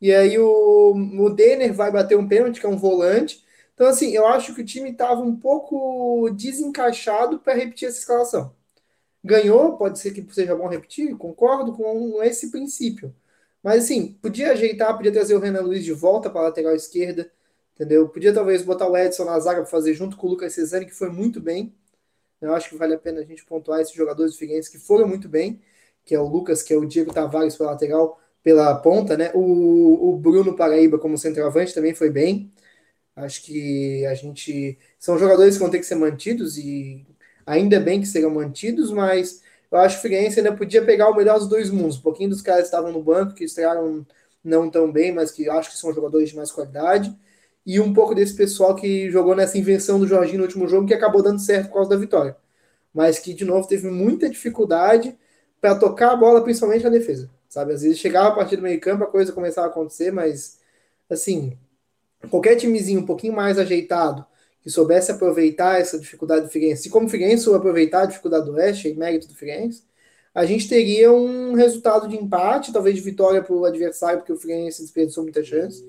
[0.00, 3.44] E aí o, o Denner vai bater um pênalti, que é um volante.
[3.74, 8.54] Então, assim, eu acho que o time estava um pouco desencaixado para repetir essa escalação.
[9.24, 13.14] Ganhou, pode ser que seja bom repetir, concordo com esse princípio.
[13.62, 17.30] Mas, assim, podia ajeitar, podia trazer o Renan Luiz de volta para a lateral esquerda,
[17.74, 18.08] entendeu?
[18.08, 20.92] Podia talvez botar o Edson na zaga para fazer junto com o Lucas Cesani, que
[20.94, 21.74] foi muito bem.
[22.46, 25.08] Eu acho que vale a pena a gente pontuar esses jogadores do Figueirense que foram
[25.08, 25.60] muito bem,
[26.04, 29.30] que é o Lucas, que é o Diego Tavares pela lateral, pela ponta, né?
[29.34, 32.52] O, o Bruno Paraíba como centroavante também foi bem.
[33.16, 37.06] Acho que a gente são jogadores que vão ter que ser mantidos e
[37.46, 41.16] ainda bem que serão mantidos, mas eu acho que o Figueirense ainda podia pegar o
[41.16, 41.98] melhor dos dois mundos.
[41.98, 44.06] Um pouquinho dos caras que estavam no banco, que estrearam
[44.42, 47.14] não tão bem, mas que acho que são jogadores de mais qualidade
[47.66, 50.94] e um pouco desse pessoal que jogou nessa invenção do Jorginho no último jogo, que
[50.94, 52.36] acabou dando certo por causa da vitória.
[52.92, 55.16] Mas que, de novo, teve muita dificuldade
[55.60, 57.30] para tocar a bola, principalmente na defesa.
[57.48, 57.72] Sabe?
[57.72, 60.58] Às vezes chegava a partir do meio campo, a coisa começava a acontecer, mas,
[61.08, 61.56] assim,
[62.30, 64.26] qualquer timezinho um pouquinho mais ajeitado,
[64.62, 68.46] que soubesse aproveitar essa dificuldade do Figueirense, se como o Figueirense soube aproveitar a dificuldade
[68.46, 69.84] do Oeste, e mérito do Figueirense,
[70.34, 74.36] a gente teria um resultado de empate, talvez de vitória para o adversário, porque o
[74.36, 75.84] Figueirense desperdiçou muita chance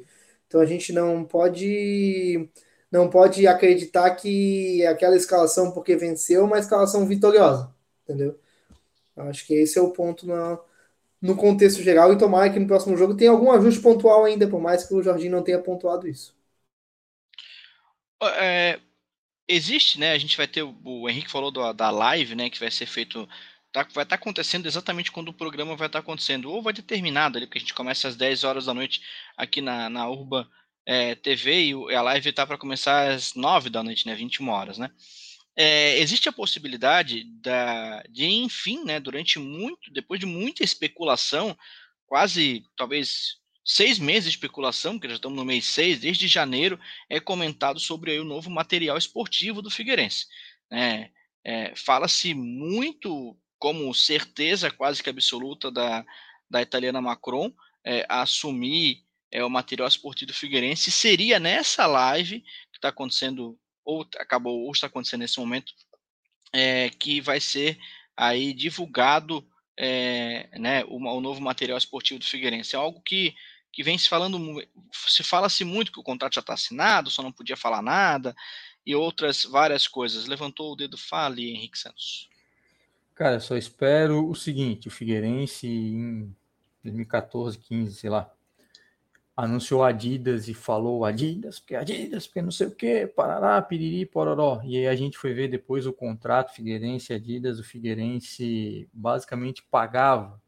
[0.48, 2.50] então a gente não pode
[2.92, 7.74] não pode acreditar que aquela escalação porque venceu é uma escalação vitoriosa,
[8.04, 8.40] entendeu?
[9.18, 10.60] Acho que esse é o ponto na,
[11.22, 14.62] no contexto geral e tomara que no próximo jogo tenha algum ajuste pontual ainda, por
[14.62, 16.36] mais que o Jorginho não tenha pontuado isso.
[18.24, 18.80] É,
[19.48, 20.14] existe, né?
[20.14, 22.50] A gente vai ter o, o Henrique falou do, da live, né?
[22.50, 23.28] Que vai ser feito.
[23.76, 26.50] Tá, vai estar tá acontecendo exatamente quando o programa vai estar tá acontecendo.
[26.50, 29.02] Ou vai ter terminado ali, porque a gente começa às 10 horas da noite
[29.36, 30.50] aqui na, na Urba
[30.86, 34.16] é, TV e a live está para começar às 9 da noite, né?
[34.16, 34.90] 21 horas, né?
[35.58, 41.58] É, existe a possibilidade da, de, enfim, né, durante muito, depois de muita especulação,
[42.08, 47.20] quase talvez seis meses de especulação, que já estamos no mês 6, desde janeiro, é
[47.20, 50.28] comentado sobre aí, o novo material esportivo do Figueirense.
[50.72, 51.10] É,
[51.44, 56.06] é, Fala-se muito como certeza quase que absoluta da,
[56.48, 57.52] da italiana Macron
[57.84, 60.92] é, a assumir é, o material esportivo do Figueirense.
[60.92, 65.74] Seria nessa live que está acontecendo, ou acabou, ou está acontecendo nesse momento,
[66.54, 67.80] é, que vai ser
[68.16, 69.44] aí divulgado
[69.76, 72.76] é, né, o, o, novo material esportivo do Figueirense.
[72.76, 73.34] É algo que
[73.74, 74.40] que vem se falando,
[74.94, 78.36] se fala-se muito que o contrato já está assinado, só não podia falar nada,
[78.86, 80.28] e outras várias coisas.
[80.28, 82.30] Levantou o dedo, fale, Henrique Santos.
[83.16, 86.36] Cara, só espero o seguinte: o Figueirense em
[86.84, 88.30] 2014, 15, sei lá,
[89.36, 94.62] anunciou Adidas e falou Adidas, porque Adidas, porque não sei o que, parará, piriri, pororó.
[94.66, 100.42] E aí a gente foi ver depois o contrato Figueirense Adidas, o Figueirense basicamente pagava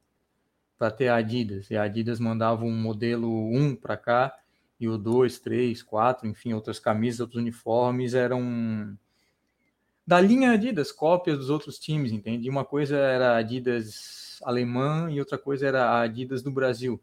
[0.78, 1.72] para ter Adidas.
[1.72, 4.38] E a Adidas mandava um modelo 1 para cá
[4.80, 8.98] e o 2, 3, 4, enfim, outras camisas, outros uniformes eram
[10.08, 12.50] da linha Adidas, cópias dos outros times, entende?
[12.50, 17.02] Uma coisa era a Adidas alemã e outra coisa era a Adidas do Brasil.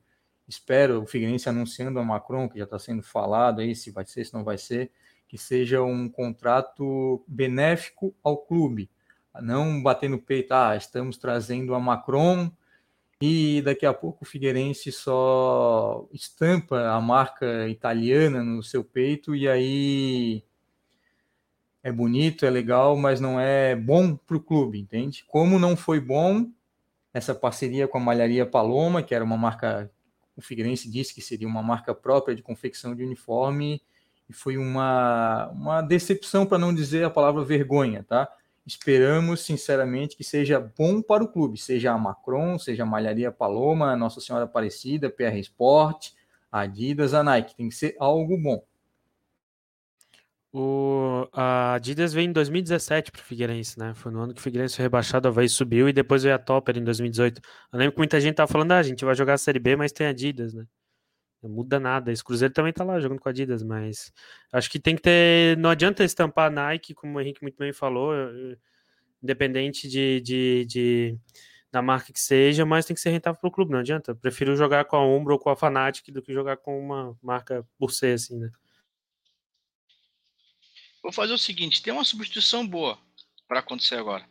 [0.49, 4.25] Espero o Figueirense anunciando a Macron, que já está sendo falado aí, se vai ser,
[4.25, 4.91] se não vai ser,
[5.29, 8.91] que seja um contrato benéfico ao clube.
[9.43, 12.51] Não bater no peito, ah, estamos trazendo a Macron
[13.21, 19.49] e daqui a pouco o Figueirense só estampa a marca italiana no seu peito e
[19.49, 20.45] aí
[21.85, 25.23] é bonito, é legal, mas não é bom para o clube, entende?
[25.29, 26.51] Como não foi bom
[27.13, 29.91] essa parceria com a Malharia Paloma, que era uma marca,
[30.35, 33.83] o Figueirense disse que seria uma marca própria de confecção de uniforme,
[34.27, 38.33] e foi uma, uma decepção, para não dizer a palavra vergonha, tá?
[38.67, 43.95] Esperamos, sinceramente, que seja bom para o clube, seja a Macron, seja a Malharia Paloma,
[43.95, 46.13] Nossa Senhora Aparecida, PR Sport,
[46.51, 47.55] Adidas, a Nike.
[47.55, 48.65] Tem que ser algo bom.
[50.57, 53.93] O, a Adidas veio em 2017 para o Figueirense, né?
[53.93, 56.39] Foi no ano que o Figueirense foi rebaixado, a Havaí subiu e depois veio a
[56.39, 57.41] Topper em 2018.
[57.73, 59.75] Eu lembro que muita gente tava falando, ah, a gente vai jogar a Série B,
[59.75, 60.65] mas tem Adidas, né?
[61.43, 62.13] Não muda nada.
[62.13, 64.13] Esse Cruzeiro também tá lá jogando com a Adidas, mas
[64.53, 65.59] acho que tem que ter.
[65.59, 68.13] Não adianta estampar Nike, como o Henrique muito bem falou,
[69.21, 71.19] independente de, de, de
[71.73, 74.13] da marca que seja, mas tem que ser rentável para o clube, não adianta.
[74.13, 77.17] Eu prefiro jogar com a Umbro ou com a Fanatic do que jogar com uma
[77.21, 78.51] marca por ser assim, né?
[81.05, 82.99] Vou fazer o seguinte: tem uma substituição boa
[83.47, 84.27] para acontecer agora.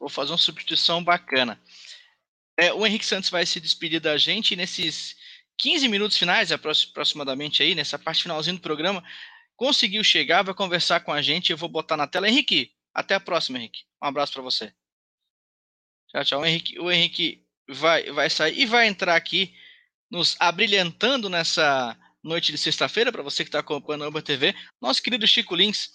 [0.00, 1.60] Vou fazer uma substituição bacana.
[2.56, 5.14] É, o Henrique Santos vai se despedir da gente nesses
[5.58, 9.04] 15 minutos finais, aproximadamente aí, nessa parte finalzinha do programa,
[9.56, 12.28] conseguiu chegar, vai conversar com a gente, eu vou botar na tela.
[12.28, 13.84] Henrique, até a próxima, Henrique.
[14.02, 14.72] Um abraço para você.
[16.08, 16.40] Tchau, tchau.
[16.40, 19.54] O Henrique, o Henrique vai, vai sair e vai entrar aqui,
[20.10, 21.94] nos abrilhantando nessa
[22.26, 24.54] noite de sexta-feira, para você que está acompanhando a Uber TV.
[24.82, 25.88] Nosso querido Chico Lins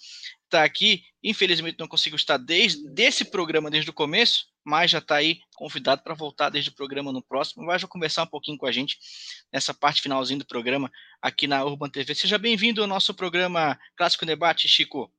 [0.44, 1.02] está aqui.
[1.22, 6.02] Infelizmente não conseguiu estar desde desse programa desde o começo, mas já está aí convidado
[6.02, 7.66] para voltar desde o programa no próximo.
[7.66, 8.98] Vai já conversar um pouquinho com a gente
[9.52, 12.14] nessa parte finalzinha do programa aqui na Urban TV.
[12.14, 15.12] Seja bem-vindo ao nosso programa Clássico Debate, Chico.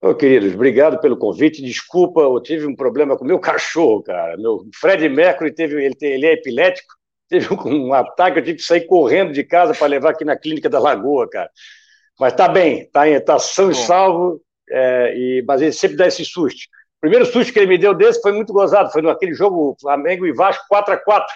[0.00, 1.62] Ô, queridos, obrigado pelo convite.
[1.62, 4.36] Desculpa, eu tive um problema com meu cachorro, cara.
[4.36, 6.94] Meu Fred Mercury teve, ele, ele é epilético,
[7.28, 10.68] teve um ataque, eu tive que sair correndo de casa para levar aqui na clínica
[10.68, 11.50] da Lagoa, cara.
[12.18, 16.24] Mas tá bem, tá, tá são e salvo, é, e, mas ele sempre dá esse
[16.24, 16.60] susto.
[16.98, 20.26] O primeiro susto que ele me deu desse foi muito gozado, foi naquele jogo Flamengo
[20.26, 21.26] e Vasco 4 a 4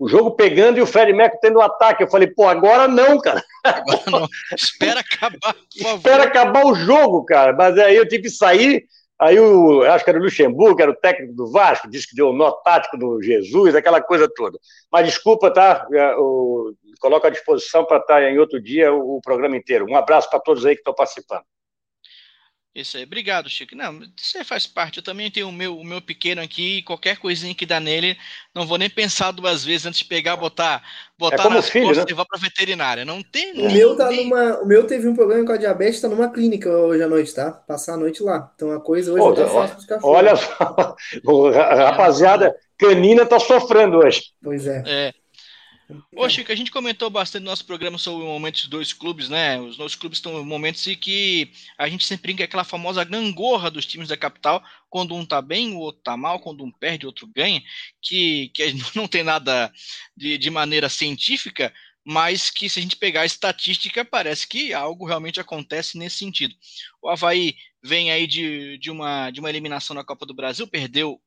[0.00, 2.02] o jogo pegando e o Fred Mercury tendo um ataque.
[2.02, 3.44] Eu falei, pô, agora não, cara.
[3.62, 4.28] Agora não.
[4.56, 5.96] Espera acabar, por favor.
[5.98, 7.52] Espera acabar o jogo, cara.
[7.52, 8.86] Mas aí eu tive que sair.
[9.20, 12.30] Aí o, acho que era o Luxemburgo, era o técnico do Vasco, disse que deu
[12.30, 14.58] um nó tático do Jesus, aquela coisa toda.
[14.90, 15.86] Mas desculpa, tá?
[15.90, 19.84] Eu, é, coloco à disposição para estar em outro dia o, o programa inteiro.
[19.86, 21.44] Um abraço para todos aí que estão participando.
[22.72, 23.74] Isso aí, obrigado, Chico.
[23.74, 24.98] Não, você faz parte.
[24.98, 28.16] Eu também tenho o meu, o meu pequeno aqui, qualquer coisinha que dá nele,
[28.54, 30.80] não vou nem pensar duas vezes antes de pegar, botar,
[31.18, 32.10] botar é nas filho, costas né?
[32.10, 33.04] e levar para veterinária.
[33.04, 33.54] Não tem.
[33.54, 34.24] O meu tá nem...
[34.24, 37.34] numa, o meu teve um problema com a diabetes, está numa clínica hoje à noite,
[37.34, 37.50] tá?
[37.50, 38.52] Passar a noite lá.
[38.54, 40.06] Então a coisa hoje Pô, eu faço café.
[40.06, 40.96] Olha só,
[41.50, 44.22] rapaziada, canina tá sofrendo hoje.
[44.40, 44.84] Pois é.
[44.86, 45.19] É.
[46.14, 49.28] Ô, Chico, a gente comentou bastante no nosso programa sobre o momento dos dois clubes,
[49.28, 49.60] né?
[49.60, 53.70] Os nossos clubes estão em momentos em que a gente sempre brinca aquela famosa gangorra
[53.70, 57.06] dos times da capital, quando um tá bem, o outro tá mal, quando um perde,
[57.06, 57.62] o outro ganha,
[58.00, 59.72] que, que não tem nada
[60.16, 61.72] de, de maneira científica,
[62.04, 66.54] mas que se a gente pegar a estatística, parece que algo realmente acontece nesse sentido.
[67.02, 71.20] O Havaí vem aí de, de, uma, de uma eliminação na Copa do Brasil, perdeu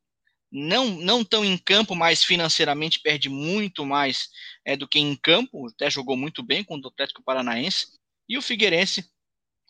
[0.53, 4.29] não, não tão em campo, mas financeiramente perde muito mais
[4.63, 7.87] é, do que em campo, até jogou muito bem contra o Atlético Paranaense,
[8.29, 9.03] e o Figueirense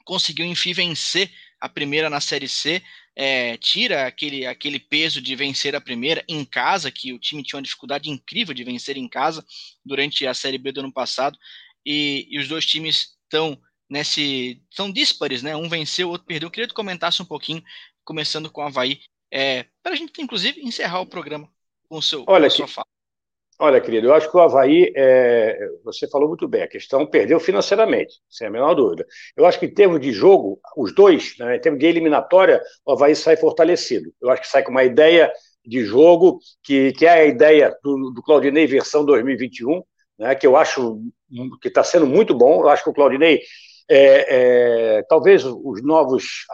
[0.04, 1.32] conseguiu, enfim, vencer
[1.62, 2.84] a primeira na Série C,
[3.16, 7.58] é, tira aquele, aquele peso de vencer a primeira em casa, que o time tinha
[7.58, 9.46] uma dificuldade incrível de vencer em casa
[9.86, 11.38] durante a Série B do ano passado,
[11.86, 13.58] e, e os dois times estão
[13.90, 14.62] nesse.
[14.72, 15.56] são díspares, né?
[15.56, 16.48] Um venceu, o outro perdeu.
[16.48, 17.64] Eu queria que tu comentasse um pouquinho,
[18.04, 19.00] começando com o Havaí,
[19.34, 21.50] é, para a gente, inclusive, encerrar o programa
[21.90, 22.86] com o seu Olha, com fala.
[23.60, 27.40] Olha, querido, eu acho que o Havaí, é, você falou muito bem, a questão perdeu
[27.40, 29.08] financeiramente, sem a menor dúvida.
[29.36, 32.92] Eu acho que em termos de jogo, os dois, né, em termos de eliminatória, o
[32.92, 34.14] Havaí sai fortalecido.
[34.22, 35.32] Eu acho que sai com uma ideia
[35.66, 39.82] de jogo, que, que é a ideia do, do Claudinei versão 2021,
[40.20, 41.00] né, que eu acho
[41.60, 42.62] que está sendo muito bom.
[42.62, 43.42] Eu acho que o Claudinei,
[43.90, 46.46] é, é, talvez os novos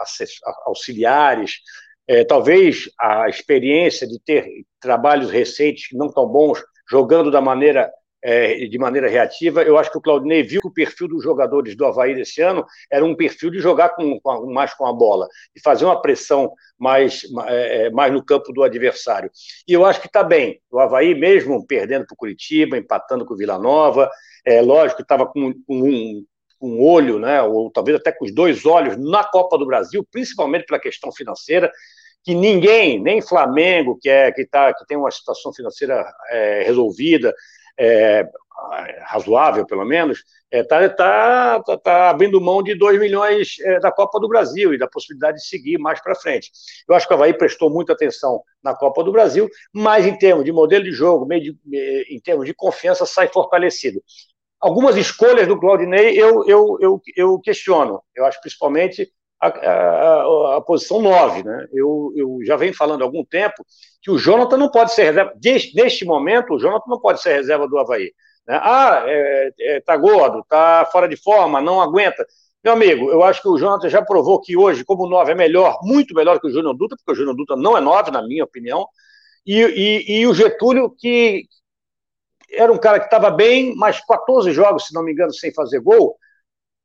[0.64, 1.60] auxiliares,
[2.08, 7.90] é, talvez a experiência de ter trabalhos recentes não tão bons, jogando da maneira
[8.22, 9.62] é, de maneira reativa.
[9.62, 12.64] Eu acho que o Claudinei viu que o perfil dos jogadores do Havaí desse ano
[12.90, 16.52] era um perfil de jogar com, com mais com a bola, e fazer uma pressão
[16.78, 19.30] mais, é, é, mais no campo do adversário.
[19.66, 20.60] E eu acho que está bem.
[20.70, 24.10] O Havaí, mesmo perdendo para o Curitiba, empatando com o Vila Nova,
[24.44, 26.24] é, lógico que estava com, com um,
[26.60, 30.66] um olho, né, ou talvez até com os dois olhos na Copa do Brasil, principalmente
[30.66, 31.70] pela questão financeira
[32.22, 37.34] que ninguém, nem Flamengo, que, é, que, tá, que tem uma situação financeira é, resolvida,
[37.78, 38.28] é,
[39.04, 43.80] razoável pelo menos, está é, tá, tá, tá, tá, abrindo mão de 2 milhões é,
[43.80, 46.50] da Copa do Brasil e da possibilidade de seguir mais para frente.
[46.88, 50.44] Eu acho que o Havaí prestou muita atenção na Copa do Brasil, mas em termos
[50.44, 51.56] de modelo de jogo, de,
[52.10, 54.02] em termos de confiança, sai fortalecido.
[54.60, 58.02] Algumas escolhas do Claudinei eu, eu, eu, eu questiono.
[58.14, 61.42] Eu acho principalmente a, a, a, posição 9.
[61.42, 61.66] Né?
[61.72, 63.64] Eu, eu já venho falando há algum tempo
[64.02, 65.32] que o Jonathan não pode ser reserva.
[65.74, 68.12] Neste momento, o Jonathan não pode ser reserva do Havaí.
[68.46, 68.60] Né?
[68.62, 72.26] Ah, é, é, tá gordo, tá fora de forma, não aguenta.
[72.62, 75.78] Meu amigo, eu acho que o Jonathan já provou que hoje, como 9, é melhor,
[75.82, 78.44] muito melhor que o Júnior Dutra, porque o Júnior Dutra não é 9, na minha
[78.44, 78.86] opinião.
[79.46, 81.44] E, e, e o Getúlio, que
[82.52, 85.80] era um cara que estava bem, mas 14 jogos, se não me engano, sem fazer
[85.80, 86.16] gol,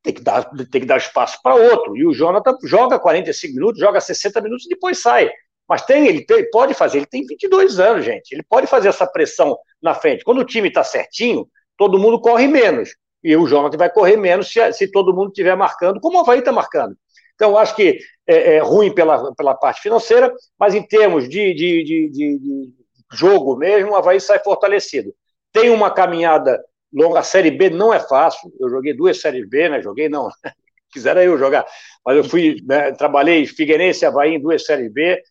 [0.04, 1.98] tem que dar, tem que dar espaço para outro.
[1.98, 5.32] E o Jonathan joga 45 minutos, joga 60 minutos e depois sai.
[5.68, 8.32] Mas tem, ele tem, pode fazer, ele tem 22 anos, gente.
[8.32, 10.24] Ele pode fazer essa pressão na frente.
[10.24, 12.96] Quando o time está certinho, todo mundo corre menos.
[13.24, 16.40] E o Jonathan vai correr menos se, se todo mundo estiver marcando, como o Havaí
[16.40, 16.96] está marcando.
[17.34, 17.98] Então, acho que
[18.28, 22.74] é, é, ruim pela, pela parte financeira, mas em termos de, de, de, de
[23.12, 25.14] jogo mesmo, o Havaí sai fortalecido.
[25.56, 26.62] Tem uma caminhada
[26.94, 27.20] longa.
[27.20, 28.52] A Série B não é fácil.
[28.60, 29.82] Eu joguei duas Séries B, né?
[29.82, 30.30] Joguei não.
[30.92, 31.66] Quisera eu jogar.
[32.06, 35.22] Mas eu fui, né, trabalhei Figueirense e Havaí em duas Séries B.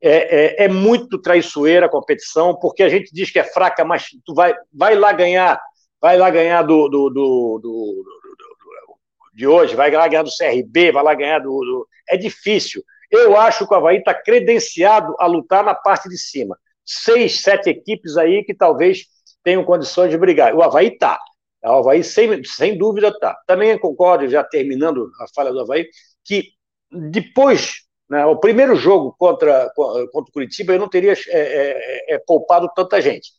[0.00, 4.06] É, é, é, muito traiçoeira a competição, porque a gente diz que é fraca, mas
[4.24, 5.60] tu vai, vai lá ganhar,
[6.00, 8.04] vai lá ganhar do, do, do, do
[9.32, 11.86] de hoje, vai lá ganhar do CRB, vai lá ganhar do.
[12.08, 12.82] É difícil.
[13.10, 16.58] Eu acho que o Havaí está credenciado a lutar na parte de cima.
[16.84, 19.06] Seis, sete equipes aí que talvez
[19.42, 20.54] tenham condições de brigar.
[20.54, 21.18] O Havaí está.
[21.64, 23.36] O Havaí, sem, sem dúvida, está.
[23.46, 25.88] Também concordo, já terminando a fala do Havaí,
[26.24, 26.50] que
[26.90, 32.18] depois, né, o primeiro jogo contra, contra o Curitiba, eu não teria é, é, é,
[32.18, 33.30] poupado tanta gente.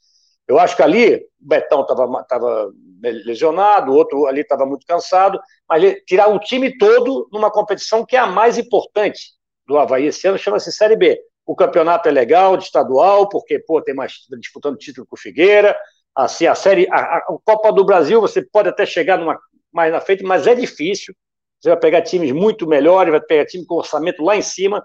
[0.47, 5.95] Eu acho que ali o Betão estava lesionado, o outro ali estava muito cansado, mas
[6.05, 9.33] tirar o time todo numa competição que é a mais importante
[9.65, 11.19] do Havaí esse ano, chama-se Série B.
[11.45, 15.77] O campeonato é legal, de estadual, porque pô, tem mais disputando título com o Figueira.
[16.15, 19.39] Assim, a série, a, a, Copa do Brasil, você pode até chegar numa,
[19.71, 21.15] mais na frente, mas é difícil.
[21.59, 24.83] Você vai pegar times muito melhores, vai pegar time com orçamento lá em cima.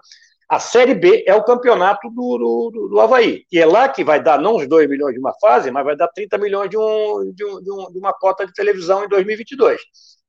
[0.49, 3.43] A Série B é o campeonato do, do, do Havaí.
[3.51, 5.95] E é lá que vai dar não os 2 milhões de uma fase, mas vai
[5.95, 9.79] dar 30 milhões de, um, de, um, de uma cota de televisão em 2022.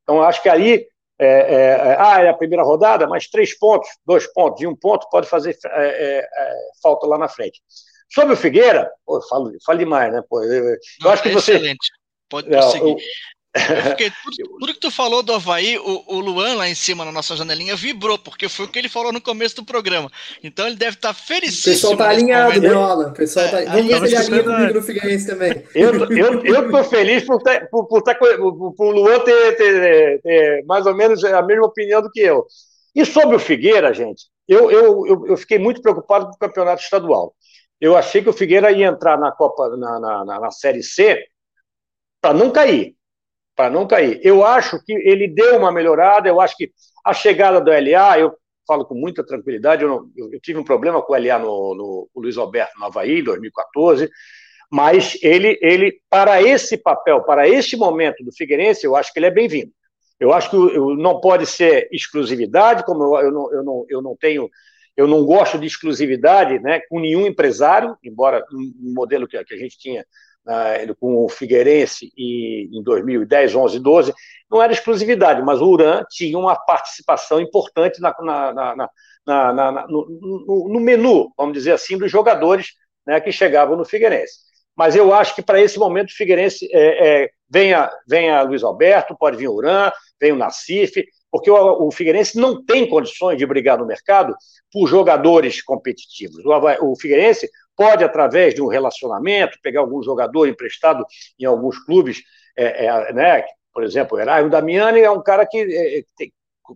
[0.03, 0.87] Então, acho que aí
[1.19, 1.55] é, é,
[1.93, 5.29] é, ah, é a primeira rodada, mas três pontos, dois pontos e um ponto pode
[5.29, 7.63] fazer é, é, é falta lá na frente.
[8.13, 10.23] Sobre o Figueira, pô, eu falo, falo demais, né?
[10.29, 11.53] Pô, eu, eu Não, acho que você.
[11.55, 11.91] Excelente.
[12.29, 12.95] Pode prosseguir.
[12.95, 13.01] Tudo,
[14.61, 17.75] tudo, que tu falou do Havaí, o, o, Luan lá em cima na nossa janelinha
[17.75, 20.09] vibrou, porque foi o que ele falou no começo do programa.
[20.43, 21.61] Então ele deve estar tá feliz.
[21.61, 23.13] O pessoal tá alinhado, né, Alan?
[23.13, 23.61] pessoal tá...
[23.61, 25.65] É, Vamos ver se ele alinha comigo no Figueirense também.
[25.75, 29.57] Eu, eu, eu tô feliz por, ter, por, por, ter, por, por o Luan ter,
[29.57, 32.47] ter, ter, mais ou menos a mesma opinião do que eu.
[32.95, 36.83] E sobre o Figueira, gente, eu, eu, eu, eu fiquei muito preocupado com o campeonato
[36.83, 37.35] estadual.
[37.81, 41.25] Eu achei que o Figueira ia entrar na Copa, na, na, na, Série C,
[42.21, 42.95] para não cair
[43.61, 44.19] para não cair.
[44.23, 46.73] Eu acho que ele deu uma melhorada, eu acho que
[47.05, 48.35] a chegada do LA, eu
[48.67, 51.75] falo com muita tranquilidade, eu, não, eu, eu tive um problema com o LA no,
[51.75, 54.09] no, no Luiz Alberto no Havaí, em 2014,
[54.71, 59.27] mas ele, ele, para esse papel, para este momento do Figueirense, eu acho que ele
[59.27, 59.73] é bem-vindo.
[60.19, 64.17] Eu acho que não pode ser exclusividade, como eu, eu, não, eu, não, eu não
[64.17, 64.49] tenho,
[65.01, 69.57] eu não gosto de exclusividade né, com nenhum empresário, embora um modelo que, que a
[69.57, 70.05] gente tinha
[70.47, 74.15] uh, com o Figueirense e, em 2010, 11, 12,
[74.51, 78.77] não era exclusividade, mas o Uran tinha uma participação importante na, na,
[79.27, 82.75] na, no, no, menu, vamos dizer assim, dos jogadores
[83.07, 84.51] né, que chegavam no Figueirense.
[84.77, 89.17] Mas eu acho que para esse momento o Figueirense é, é, venha, venha Luiz Alberto,
[89.19, 89.91] pode vir o Uran,
[90.21, 94.35] vem o Nacife, porque o, o, Figueirense não tem condições de brigar no mercado
[94.73, 96.45] por jogadores competitivos.
[96.45, 101.05] O, o Figueirense pode, através de um relacionamento, pegar algum jogador emprestado
[101.39, 102.23] em alguns clubes,
[102.57, 103.45] é, é, né?
[103.73, 106.33] por exemplo, o Eraio Damiani é um cara que é, tem,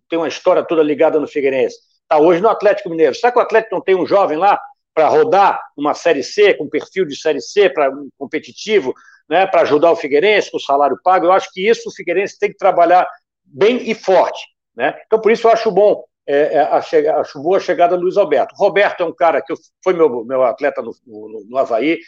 [0.09, 1.77] tem, uma história toda ligada no Figueirense.
[2.03, 3.15] Está hoje no Atlético Mineiro.
[3.15, 4.61] Será que o Atlético não tem um jovem lá
[4.95, 8.95] para rodar uma Série C, com perfil de Série C, para um competitivo,
[9.29, 11.27] né, para ajudar o Figueirense com o salário pago?
[11.27, 13.07] Eu acho que isso o Figueirense tem que trabalhar
[13.55, 14.45] bem e forte.
[14.75, 14.99] Né?
[15.07, 18.17] Então, por isso eu acho bom é, é, a, chega, a boa chegada do Luiz
[18.17, 18.55] Alberto.
[18.57, 21.99] Roberto é um cara que foi meu, meu atleta no, no, no Havaí,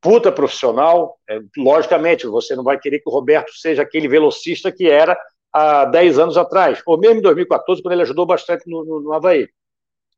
[0.00, 1.16] puta profissional.
[1.28, 5.16] É, logicamente, você não vai querer que o Roberto seja aquele velocista que era
[5.52, 9.12] há 10 anos atrás, ou mesmo em 2014, quando ele ajudou bastante no, no, no
[9.12, 9.48] Havaí.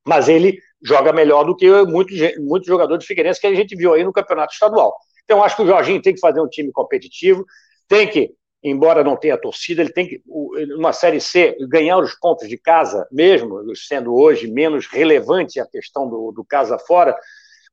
[0.07, 3.93] Mas ele joga melhor do que muitos muito jogadores de Figueirense que a gente viu
[3.93, 4.97] aí no campeonato estadual.
[5.25, 7.45] Então, acho que o Jorginho tem que fazer um time competitivo,
[7.89, 8.31] tem que
[8.63, 10.23] embora não tenha torcida, ele tem que,
[10.69, 16.09] numa Série C, ganhar os pontos de casa, mesmo sendo hoje menos relevante a questão
[16.09, 17.17] do, do casa fora,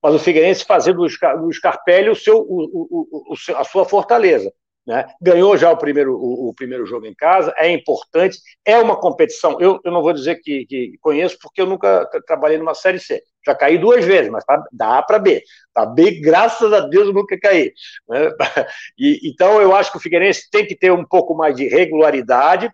[0.02, 1.08] mas o Figueirense fazer do,
[1.52, 4.52] Scarpelli o seu, o, o, a sua fortaleza.
[4.86, 5.06] Né?
[5.22, 9.60] Ganhou já o primeiro, o, primeiro jogo em casa, é importante, é uma competição.
[9.62, 13.24] Eu, eu não vou dizer que, que conheço, porque eu nunca trabalhei numa Série C.
[13.46, 15.44] Já caí duas vezes, mas tá, dá para B.
[15.74, 17.74] Para B, graças a Deus, eu nunca caí.
[18.08, 18.32] Né?
[18.98, 22.72] E, então, eu acho que o Figueirense tem que ter um pouco mais de regularidade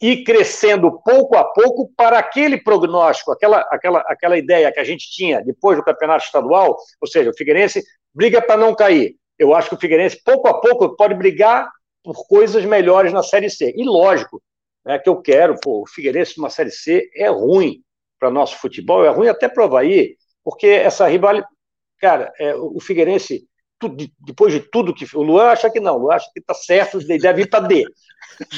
[0.00, 5.10] e crescendo pouco a pouco para aquele prognóstico, aquela, aquela, aquela ideia que a gente
[5.10, 7.82] tinha depois do campeonato estadual, ou seja, o Figueirense
[8.14, 11.70] briga para não cair eu acho que o Figueirense, pouco a pouco, pode brigar
[12.02, 13.72] por coisas melhores na Série C.
[13.76, 14.42] E lógico,
[14.84, 17.80] né, que eu quero, pô, o Figueirense numa Série C é ruim
[18.18, 21.52] para nosso futebol, é ruim até para o Havaí, porque essa rivalidade.
[22.00, 23.48] Cara, é, o Figueirense
[23.78, 25.06] tudo, depois de tudo que.
[25.16, 27.84] O Luan acha que não, o Luan acha que está certo, deve ir para D.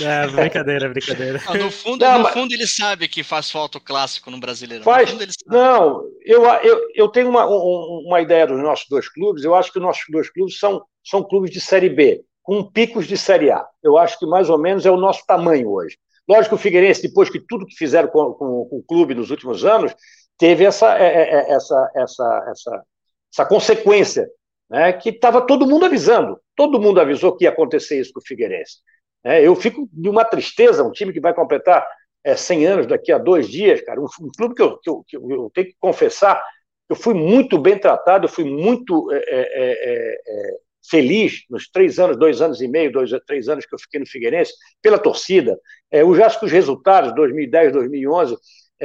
[0.03, 1.41] É, brincadeira, brincadeira.
[1.47, 4.85] Não, no fundo, não, no fundo ele sabe que faz falta o clássico no brasileiro.
[4.85, 9.55] Faz, no não, eu, eu, eu tenho uma, uma ideia dos nossos dois clubes, eu
[9.55, 13.17] acho que os nossos dois clubes são, são clubes de Série B, com picos de
[13.17, 13.65] Série A.
[13.83, 15.97] Eu acho que mais ou menos é o nosso tamanho hoje.
[16.31, 19.33] Lógico que o Figueirense, depois que tudo que fizeram com, com, com o clube nos
[19.33, 19.93] últimos anos,
[20.39, 22.85] teve essa, é, é, é, essa, essa, essa,
[23.33, 24.31] essa consequência
[24.71, 26.41] né, que estava todo mundo avisando.
[26.55, 28.77] Todo mundo avisou que ia acontecer isso com o Figueirense.
[29.25, 31.85] É, eu fico de uma tristeza, um time que vai completar
[32.23, 35.05] é, 100 anos daqui a dois dias, cara, um, um clube que eu, que, eu,
[35.09, 36.41] que eu, tenho que confessar,
[36.89, 42.61] eu fui muito bem tratado, eu fui muito é, feliz nos três anos, dois anos
[42.61, 45.59] e meio, dois, três anos que eu fiquei no Figueirense, pela torcida.
[45.91, 48.37] É, eu acho que os resultados, 2010, 2011,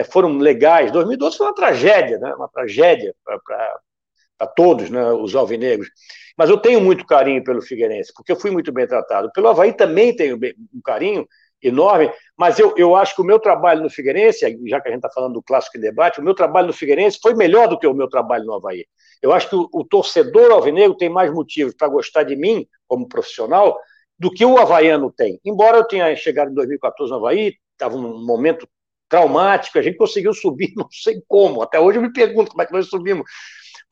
[0.04, 0.91] foram legais.
[0.91, 2.34] 2012 foi uma tragédia, né?
[2.36, 5.89] uma tragédia para todos, né, os alvinegros.
[6.38, 9.32] Mas eu tenho muito carinho pelo Figueirense, porque eu fui muito bem tratado.
[9.34, 11.26] Pelo Havaí também tenho um carinho
[11.62, 14.99] enorme, mas eu, eu acho que o meu trabalho no Figueirense, já que a gente
[14.99, 17.88] está falando do clássico em debate, o meu trabalho no Figueirense foi melhor do que
[17.88, 18.86] o meu trabalho no Havaí.
[19.22, 23.08] Eu acho que o, o torcedor alvinegro tem mais motivos para gostar de mim como
[23.08, 23.78] profissional
[24.18, 25.39] do que o havaiano tem.
[25.43, 28.68] Embora eu tenha chegado em 2014 no Havaí, estava um momento
[29.10, 31.62] traumático, a gente conseguiu subir, não sei como.
[31.62, 33.26] Até hoje eu me pergunto como é que nós subimos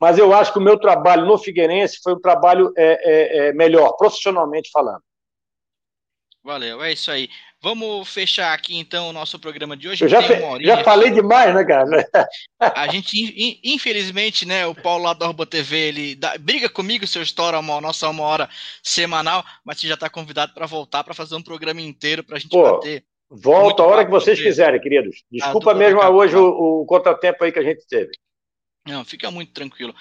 [0.00, 3.52] mas eu acho que o meu trabalho no Figueirense foi um trabalho é, é, é
[3.52, 5.02] melhor, profissionalmente falando.
[6.42, 7.30] Valeu, é isso aí.
[7.64, 10.04] Vamos fechar aqui então o nosso programa de hoje.
[10.04, 11.86] Eu já, já falei demais, né, cara?
[12.60, 17.18] A gente, infelizmente, né, o Paulo lá da Urba TV, ele dá, briga comigo se
[17.18, 18.50] eu estouro a nossa uma hora
[18.82, 22.38] semanal, mas você já está convidado para voltar para fazer um programa inteiro para a
[22.38, 23.02] gente Pô, bater.
[23.30, 25.24] Volta a hora que vocês quiserem, queridos.
[25.32, 28.10] Desculpa ah, mesmo hoje o, o contratempo aí que a gente teve.
[28.86, 29.94] Não, fica muito tranquilo.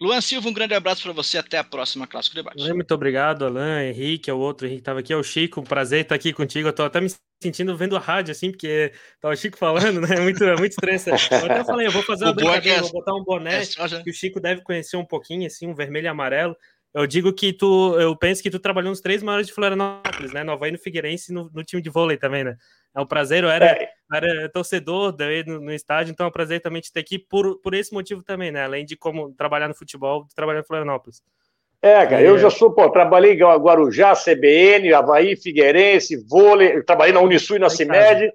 [0.00, 1.36] Luan Silva, um grande abraço para você.
[1.36, 2.72] Até a próxima Clássico Debate.
[2.72, 5.62] Muito obrigado, Alan, Henrique, é o outro Henrique estava aqui, é o Chico.
[5.62, 6.68] Prazer estar aqui contigo.
[6.68, 7.08] Eu tô até me
[7.42, 10.16] sentindo vendo a rádio, assim, porque tá o Chico falando, né?
[10.16, 10.98] É muito, é muito estranho.
[11.06, 12.80] Eu até falei, eu vou fazer uma brincadeira, é...
[12.80, 16.06] vou botar um boné é que o Chico deve conhecer um pouquinho, assim, um vermelho
[16.06, 16.56] e amarelo.
[16.92, 20.42] Eu digo que tu, eu penso que tu trabalhou nos três maiores de Florianópolis, né?
[20.42, 22.56] Nova no Figueirense no, no time de vôlei também, né?
[22.92, 23.88] É um prazer, eu era, é.
[24.12, 27.60] era torcedor daí no, no, estádio, então é um prazer também te ter aqui por,
[27.60, 28.64] por esse motivo também, né?
[28.64, 31.22] Além de como trabalhar no futebol, trabalhar em Florianópolis.
[31.80, 37.20] É, cara, eu já sou, pô, trabalhei em Guarujá, CBN, Havaí, Figueirense, vôlei, trabalhei na
[37.20, 38.32] Unisul e na CIMED.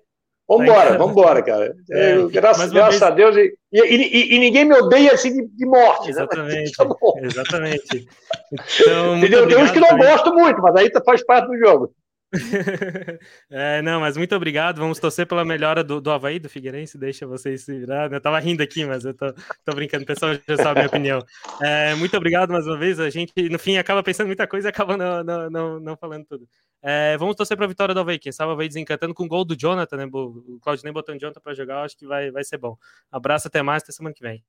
[0.48, 1.76] Vambora, tá vambora, cara.
[1.90, 3.02] É, eu, graças, graças vez...
[3.02, 3.36] a Deus.
[3.36, 6.10] E, e, e, e, ninguém me odeia assim de, de morte.
[6.10, 6.72] Exatamente.
[6.80, 6.86] Né?
[6.96, 8.08] Tá exatamente.
[8.54, 9.48] Então, Entendeu?
[9.48, 10.08] Tem uns que não também.
[10.08, 11.92] gosto muito, mas aí faz parte do jogo.
[13.50, 14.78] é, não, mas muito obrigado.
[14.78, 16.98] Vamos torcer pela melhora do, do Havaí, do Figueirense.
[16.98, 18.12] Deixa vocês se virar.
[18.12, 20.04] Eu tava rindo aqui, mas eu tô, tô brincando.
[20.04, 21.20] O pessoal já sabe a minha opinião.
[21.62, 23.00] É, muito obrigado mais uma vez.
[23.00, 26.26] A gente, no fim, acaba pensando muita coisa e acaba não, não, não, não falando
[26.26, 26.48] tudo.
[26.82, 28.20] É, vamos torcer para a vitória do Havaí.
[28.20, 30.10] Quem sabe o Havaí desencantando com o gol do Jonathan, né?
[30.12, 31.84] O Claudinei botando Jonathan para jogar.
[31.84, 32.78] Acho que vai, vai ser bom.
[33.12, 33.84] Abraço, até mais.
[33.84, 34.44] Até semana que vem.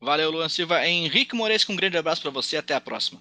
[0.00, 0.86] Valeu, Luan Silva.
[0.86, 2.56] Henrique Moreira, um grande abraço para você.
[2.56, 3.20] Até a próxima.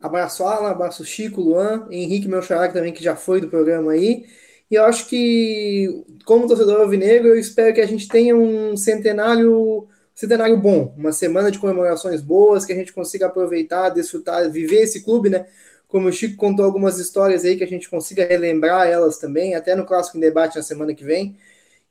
[0.00, 4.26] Abraço Alan, abraço Chico, Luan, Henrique, meu xará, também, que já foi do programa aí.
[4.70, 9.88] E eu acho que, como torcedor alvinegro, eu espero que a gente tenha um centenário,
[10.14, 15.02] centenário bom, uma semana de comemorações boas, que a gente consiga aproveitar, desfrutar, viver esse
[15.02, 15.46] clube, né?
[15.94, 19.76] Como o Chico contou algumas histórias aí, que a gente consiga relembrar elas também, até
[19.76, 21.36] no Clássico em Debate na semana que vem.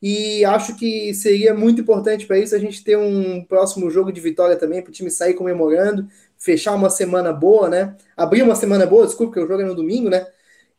[0.01, 4.19] E acho que seria muito importante para isso a gente ter um próximo jogo de
[4.19, 6.05] vitória também, para o time sair comemorando,
[6.37, 7.95] fechar uma semana boa, né?
[8.17, 10.27] Abrir uma semana boa, desculpa, porque o jogo é no domingo, né?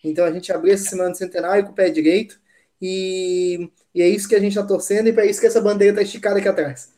[0.05, 2.39] Então a gente abrir essa semana de centenário com o pé direito.
[2.79, 5.95] E, e é isso que a gente está torcendo, e para isso que essa bandeira
[5.95, 6.94] está esticada aqui atrás.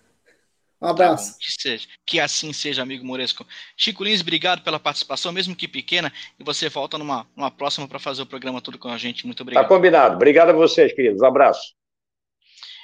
[0.81, 1.33] Um abraço.
[1.33, 3.47] Tá que, seja, que assim seja, amigo Moresco.
[3.77, 7.99] Chico Lins, obrigado pela participação, mesmo que pequena, e você volta numa, numa próxima para
[7.99, 9.25] fazer o programa tudo com a gente.
[9.25, 9.65] Muito obrigado.
[9.65, 10.17] Tá combinado.
[10.17, 11.23] Obrigado a vocês, queridos.
[11.23, 11.75] Um abraço.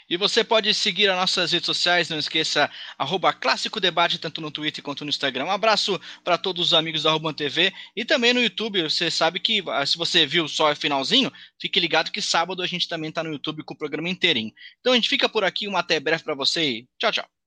[0.09, 4.51] E você pode seguir as nossas redes sociais, não esqueça, arroba Clássico Debate, tanto no
[4.51, 5.47] Twitter quanto no Instagram.
[5.47, 8.83] Um abraço para todos os amigos da Ruban TV e também no YouTube.
[8.83, 12.67] Você sabe que, ah, se você viu só o finalzinho, fique ligado que sábado a
[12.67, 14.53] gente também está no YouTube com o programa inteirinho.
[14.81, 17.42] Então a gente fica por aqui, uma até breve para você e tchau, tchau.